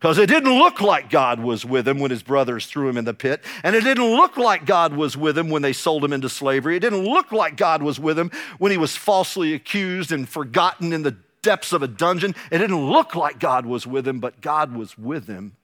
Because 0.00 0.16
it 0.16 0.30
didn't 0.30 0.58
look 0.58 0.80
like 0.80 1.10
God 1.10 1.40
was 1.40 1.66
with 1.66 1.86
him 1.86 1.98
when 1.98 2.10
his 2.10 2.22
brothers 2.22 2.64
threw 2.64 2.88
him 2.88 2.96
in 2.96 3.04
the 3.04 3.12
pit. 3.12 3.44
And 3.62 3.76
it 3.76 3.84
didn't 3.84 4.16
look 4.16 4.38
like 4.38 4.64
God 4.64 4.94
was 4.94 5.14
with 5.14 5.36
him 5.36 5.50
when 5.50 5.60
they 5.60 5.74
sold 5.74 6.02
him 6.02 6.14
into 6.14 6.30
slavery. 6.30 6.74
It 6.74 6.80
didn't 6.80 7.04
look 7.04 7.32
like 7.32 7.56
God 7.56 7.82
was 7.82 8.00
with 8.00 8.18
him 8.18 8.30
when 8.58 8.72
he 8.72 8.78
was 8.78 8.96
falsely 8.96 9.52
accused 9.52 10.10
and 10.10 10.26
forgotten 10.26 10.94
in 10.94 11.02
the 11.02 11.16
depths 11.42 11.74
of 11.74 11.82
a 11.82 11.88
dungeon. 11.88 12.34
It 12.50 12.58
didn't 12.58 12.90
look 12.90 13.14
like 13.14 13.38
God 13.38 13.66
was 13.66 13.86
with 13.86 14.08
him, 14.08 14.20
but 14.20 14.40
God 14.40 14.74
was 14.74 14.96
with 14.96 15.26
him. 15.26 15.56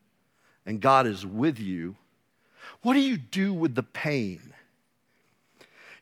And 0.66 0.82
God 0.82 1.06
is 1.06 1.24
with 1.24 1.58
you. 1.58 1.96
What 2.82 2.92
do 2.92 3.00
you 3.00 3.16
do 3.16 3.54
with 3.54 3.74
the 3.74 3.82
pain? 3.82 4.52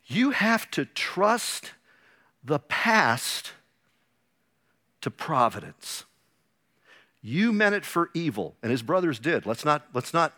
You 0.07 0.33
have 0.33 0.69
to 0.73 0.85
trust 0.85 1.73
the 2.43 2.59
past 2.59 3.53
to 5.03 5.11
providence. 5.11 6.05
You 7.27 7.55
meant 7.55 7.75
it 7.75 7.87
for 7.87 8.11
evil, 8.13 8.55
and 8.63 8.71
his 8.71 8.83
brothers 8.83 9.19
did. 9.19 9.47
Let's 9.47 9.65
not, 9.65 9.87
let's 9.95 10.13
not, 10.13 10.35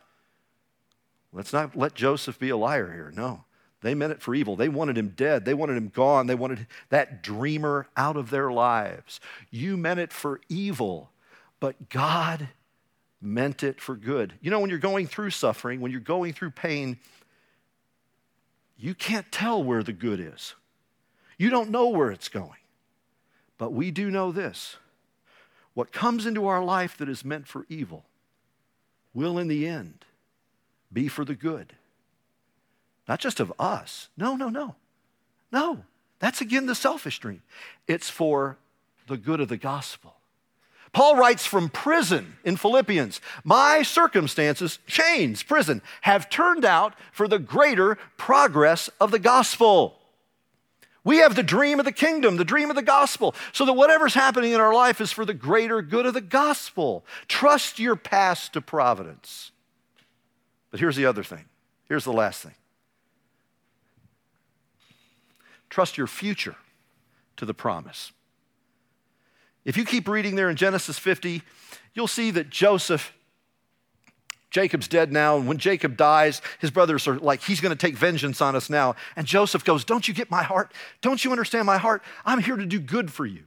let's 1.33 1.53
not 1.53 1.77
let 1.77 1.95
Joseph 1.95 2.39
be 2.39 2.49
a 2.49 2.57
liar 2.57 2.93
here. 2.93 3.13
No. 3.13 3.43
They 3.81 3.93
meant 3.93 4.13
it 4.13 4.23
for 4.23 4.37
evil. 4.37 4.55
They 4.55 4.69
wanted 4.69 4.97
him 4.97 5.09
dead. 5.17 5.45
They 5.45 5.53
wanted 5.53 5.77
him 5.77 5.89
gone. 5.89 6.29
They 6.29 6.37
wanted 6.37 6.69
that 6.91 7.25
dreamer 7.25 7.89
out 7.97 8.17
of 8.17 8.31
their 8.31 8.53
lives. 8.53 9.19
You 9.51 9.77
meant 9.77 9.99
it 9.99 10.13
for 10.13 10.41
evil, 10.49 11.11
but 11.59 11.89
God 11.89 12.51
meant 13.21 13.65
it 13.65 13.81
for 13.81 13.97
good. 13.97 14.35
You 14.41 14.53
know, 14.53 14.61
when 14.61 14.71
you're 14.71 14.79
going 14.79 15.09
through 15.09 15.31
suffering, 15.31 15.81
when 15.81 15.91
you're 15.91 16.01
going 16.01 16.35
through 16.35 16.51
pain, 16.51 17.01
you 18.79 18.95
can't 18.95 19.31
tell 19.33 19.61
where 19.61 19.83
the 19.83 19.93
good 19.93 20.21
is. 20.21 20.55
You 21.37 21.51
don't 21.51 21.71
know 21.71 21.89
where 21.89 22.13
it's 22.13 22.29
going. 22.29 22.61
But 23.59 23.73
we 23.73 23.91
do 23.91 24.09
know 24.09 24.31
this 24.31 24.77
what 25.77 25.93
comes 25.93 26.25
into 26.25 26.47
our 26.47 26.65
life 26.65 26.97
that 26.97 27.07
is 27.07 27.23
meant 27.23 27.47
for 27.47 27.67
evil 27.69 28.07
will, 29.13 29.37
in 29.37 29.47
the 29.47 29.67
end, 29.67 30.07
be 30.91 31.07
for 31.07 31.23
the 31.23 31.35
good. 31.35 31.75
Not 33.07 33.21
just 33.21 33.41
of 33.41 33.53
us. 33.59 34.09
No, 34.17 34.37
no, 34.37 34.49
no. 34.49 34.75
No. 35.53 35.85
That's 36.19 36.41
again 36.41 36.65
the 36.65 36.75
selfish 36.75 37.19
dream. 37.19 37.43
It's 37.87 38.09
for 38.09 38.57
the 39.07 39.19
good 39.19 39.39
of 39.39 39.49
the 39.49 39.59
gospel. 39.59 40.15
Paul 40.95 41.17
writes 41.17 41.45
from 41.45 41.69
prison 41.69 42.39
in 42.43 42.57
Philippians 42.57 43.21
My 43.45 43.83
circumstances, 43.83 44.79
chains, 44.87 45.43
prison, 45.43 45.83
have 46.01 46.31
turned 46.31 46.65
out 46.65 46.95
for 47.13 47.29
the 47.29 47.39
greater 47.39 47.99
progress 48.17 48.89
of 48.99 49.11
the 49.11 49.19
gospel. 49.19 49.99
We 51.07 51.19
have 51.19 51.37
the 51.37 51.45
dream 51.45 51.79
of 51.79 51.85
the 51.85 51.93
kingdom, 51.93 52.37
the 52.37 52.45
dream 52.45 52.69
of 52.69 52.75
the 52.75 52.83
gospel, 52.83 53.37
so 53.53 53.65
that 53.65 53.75
whatever's 53.75 54.15
happening 54.15 54.51
in 54.51 54.61
our 54.61 54.75
life 54.75 55.01
is 55.01 55.13
for 55.13 55.25
the 55.25 55.33
greater 55.33 55.81
good 55.81 56.05
of 56.05 56.15
the 56.15 56.21
gospel. 56.21 57.07
Trust 57.29 57.79
your 57.79 57.95
past 57.95 58.55
to 58.55 58.61
providence. 58.61 59.53
But 60.73 60.81
here's 60.81 60.97
the 60.97 61.07
other 61.07 61.23
thing. 61.23 61.45
Here's 61.85 62.03
the 62.03 62.13
last 62.13 62.43
thing. 62.43 62.57
Trust 65.71 65.97
your 65.97 66.09
future 66.09 66.57
to 67.37 67.45
the 67.45 67.55
promise. 67.55 68.11
If 69.65 69.77
you 69.77 69.85
keep 69.85 70.09
reading 70.09 70.35
there 70.35 70.51
in 70.51 70.57
Genesis 70.57 70.99
50, 70.99 71.41
you'll 71.95 72.09
see 72.09 72.33
that 72.33 72.51
Joseph 72.51 73.16
Jacob's 74.57 74.89
dead 74.89 75.13
now, 75.13 75.37
and 75.37 75.47
when 75.47 75.59
Jacob 75.59 75.99
dies, 75.99 76.41
his 76.61 76.71
brothers 76.71 77.07
are 77.07 77.19
like, 77.19 77.43
he's 77.43 77.61
going 77.61 77.77
to 77.77 77.87
take 77.87 77.95
vengeance 77.95 78.41
on 78.41 78.57
us 78.57 78.71
now. 78.71 78.97
And 79.15 79.27
Joseph 79.27 79.67
goes, 79.67 79.85
Don't 79.85 80.09
you 80.09 80.15
get 80.15 80.31
my 80.31 80.43
heart? 80.43 80.73
Don't 81.03 81.23
you 81.23 81.31
understand 81.31 81.67
my 81.67 81.77
heart? 81.77 82.03
I'm 82.25 82.41
here 82.41 82.57
to 82.57 82.65
do 82.65 82.81
good 82.81 83.13
for 83.13 83.27
you. 83.27 83.43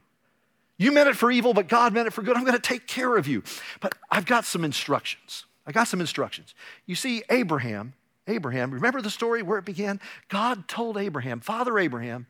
You 0.77 0.91
meant 0.91 1.09
it 1.09 1.15
for 1.15 1.31
evil, 1.31 1.55
but 1.55 1.67
God 1.67 1.93
meant 1.93 2.05
it 2.05 2.11
for 2.11 2.21
good. 2.21 2.37
I'm 2.37 2.43
going 2.43 2.53
to 2.53 2.61
take 2.61 2.85
care 2.85 3.17
of 3.17 3.27
you. 3.27 3.41
But 3.79 3.95
I've 4.11 4.27
got 4.27 4.45
some 4.45 4.63
instructions. 4.63 5.45
I 5.65 5.71
got 5.71 5.87
some 5.87 5.99
instructions. 5.99 6.53
You 6.85 6.93
see, 6.93 7.23
Abraham, 7.31 7.93
Abraham, 8.27 8.69
remember 8.69 9.01
the 9.01 9.09
story 9.09 9.41
where 9.41 9.57
it 9.57 9.65
began? 9.65 9.99
God 10.27 10.67
told 10.67 10.95
Abraham, 10.95 11.39
Father 11.39 11.79
Abraham, 11.79 12.27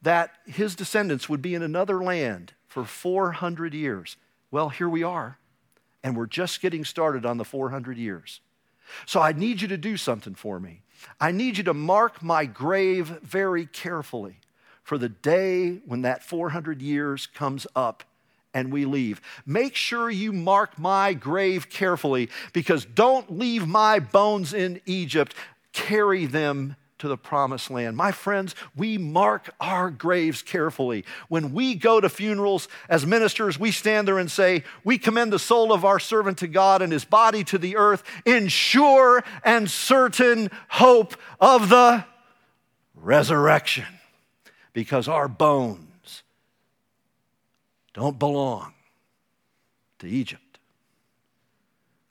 that 0.00 0.30
his 0.46 0.74
descendants 0.74 1.28
would 1.28 1.42
be 1.42 1.54
in 1.54 1.62
another 1.62 2.02
land 2.02 2.54
for 2.66 2.86
400 2.86 3.74
years. 3.74 4.16
Well, 4.50 4.70
here 4.70 4.88
we 4.88 5.02
are 5.02 5.36
and 6.02 6.16
we're 6.16 6.26
just 6.26 6.60
getting 6.60 6.84
started 6.84 7.26
on 7.26 7.36
the 7.36 7.44
400 7.44 7.96
years. 7.96 8.40
So 9.06 9.20
I 9.20 9.32
need 9.32 9.60
you 9.60 9.68
to 9.68 9.76
do 9.76 9.96
something 9.96 10.34
for 10.34 10.58
me. 10.58 10.82
I 11.20 11.32
need 11.32 11.58
you 11.58 11.64
to 11.64 11.74
mark 11.74 12.22
my 12.22 12.44
grave 12.44 13.18
very 13.22 13.66
carefully 13.66 14.36
for 14.82 14.98
the 14.98 15.08
day 15.08 15.80
when 15.86 16.02
that 16.02 16.22
400 16.22 16.82
years 16.82 17.26
comes 17.26 17.66
up 17.76 18.04
and 18.52 18.72
we 18.72 18.84
leave. 18.84 19.20
Make 19.46 19.76
sure 19.76 20.10
you 20.10 20.32
mark 20.32 20.78
my 20.78 21.14
grave 21.14 21.70
carefully 21.70 22.28
because 22.52 22.84
don't 22.84 23.38
leave 23.38 23.66
my 23.66 24.00
bones 24.00 24.52
in 24.52 24.80
Egypt. 24.86 25.34
Carry 25.72 26.26
them 26.26 26.76
to 27.00 27.08
the 27.08 27.16
promised 27.16 27.70
land. 27.70 27.96
My 27.96 28.12
friends, 28.12 28.54
we 28.76 28.96
mark 28.96 29.54
our 29.60 29.90
graves 29.90 30.42
carefully. 30.42 31.04
When 31.28 31.52
we 31.52 31.74
go 31.74 32.00
to 32.00 32.08
funerals 32.08 32.68
as 32.88 33.04
ministers, 33.04 33.58
we 33.58 33.72
stand 33.72 34.06
there 34.06 34.18
and 34.18 34.30
say, 34.30 34.64
We 34.84 34.98
commend 34.98 35.32
the 35.32 35.38
soul 35.38 35.72
of 35.72 35.84
our 35.84 35.98
servant 35.98 36.38
to 36.38 36.46
God 36.46 36.82
and 36.82 36.92
his 36.92 37.04
body 37.04 37.42
to 37.44 37.58
the 37.58 37.76
earth 37.76 38.02
in 38.24 38.48
sure 38.48 39.24
and 39.44 39.70
certain 39.70 40.50
hope 40.68 41.14
of 41.40 41.68
the 41.68 42.04
resurrection. 42.94 43.86
Because 44.72 45.08
our 45.08 45.26
bones 45.26 46.22
don't 47.92 48.18
belong 48.18 48.72
to 49.98 50.06
Egypt. 50.06 50.58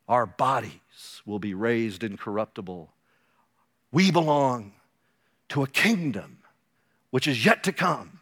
Our 0.08 0.26
bodies 0.26 1.22
will 1.26 1.40
be 1.40 1.54
raised 1.54 2.04
incorruptible. 2.04 2.92
We 3.92 4.12
belong 4.12 4.74
to 5.50 5.64
a 5.64 5.68
kingdom 5.68 6.38
which 7.12 7.28
is 7.28 7.46
yet 7.46 7.64
to 7.64 7.72
come. 7.72 8.20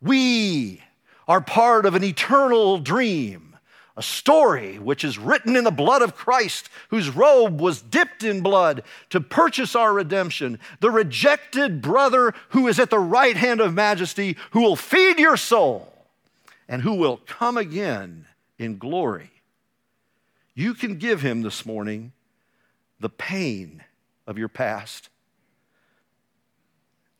We 0.00 0.82
are 1.28 1.40
part 1.40 1.86
of 1.86 1.94
an 1.94 2.04
eternal 2.04 2.78
dream, 2.78 3.56
a 3.96 4.02
story 4.02 4.78
which 4.78 5.04
is 5.04 5.18
written 5.18 5.56
in 5.56 5.64
the 5.64 5.70
blood 5.70 6.02
of 6.02 6.14
Christ, 6.14 6.68
whose 6.90 7.10
robe 7.10 7.60
was 7.60 7.82
dipped 7.82 8.22
in 8.22 8.42
blood 8.42 8.82
to 9.10 9.20
purchase 9.20 9.74
our 9.74 9.92
redemption, 9.92 10.60
the 10.80 10.90
rejected 10.90 11.82
brother 11.82 12.34
who 12.50 12.68
is 12.68 12.78
at 12.78 12.90
the 12.90 12.98
right 12.98 13.36
hand 13.36 13.60
of 13.60 13.74
majesty, 13.74 14.36
who 14.50 14.60
will 14.60 14.76
feed 14.76 15.18
your 15.18 15.36
soul 15.36 15.92
and 16.68 16.82
who 16.82 16.94
will 16.94 17.20
come 17.26 17.56
again 17.56 18.26
in 18.58 18.78
glory. 18.78 19.30
You 20.54 20.74
can 20.74 20.96
give 20.96 21.22
him 21.22 21.42
this 21.42 21.66
morning 21.66 22.12
the 23.00 23.08
pain 23.08 23.82
of 24.26 24.38
your 24.38 24.48
past 24.48 25.08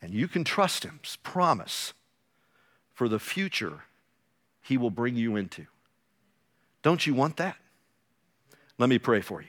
and 0.07 0.15
you 0.15 0.29
can 0.29 0.45
trust 0.45 0.85
Him's 0.85 1.19
promise 1.25 1.93
for 2.95 3.09
the 3.09 3.19
future 3.19 3.83
He 4.63 4.79
will 4.79 4.91
bring 4.91 5.17
you 5.17 5.35
into. 5.35 5.67
Don't 6.83 7.09
you 7.09 7.13
want 7.13 7.39
that? 7.39 7.57
Let 8.79 8.89
me 8.89 9.01
pray 9.01 9.21
for 9.21 9.43
you. 9.43 9.49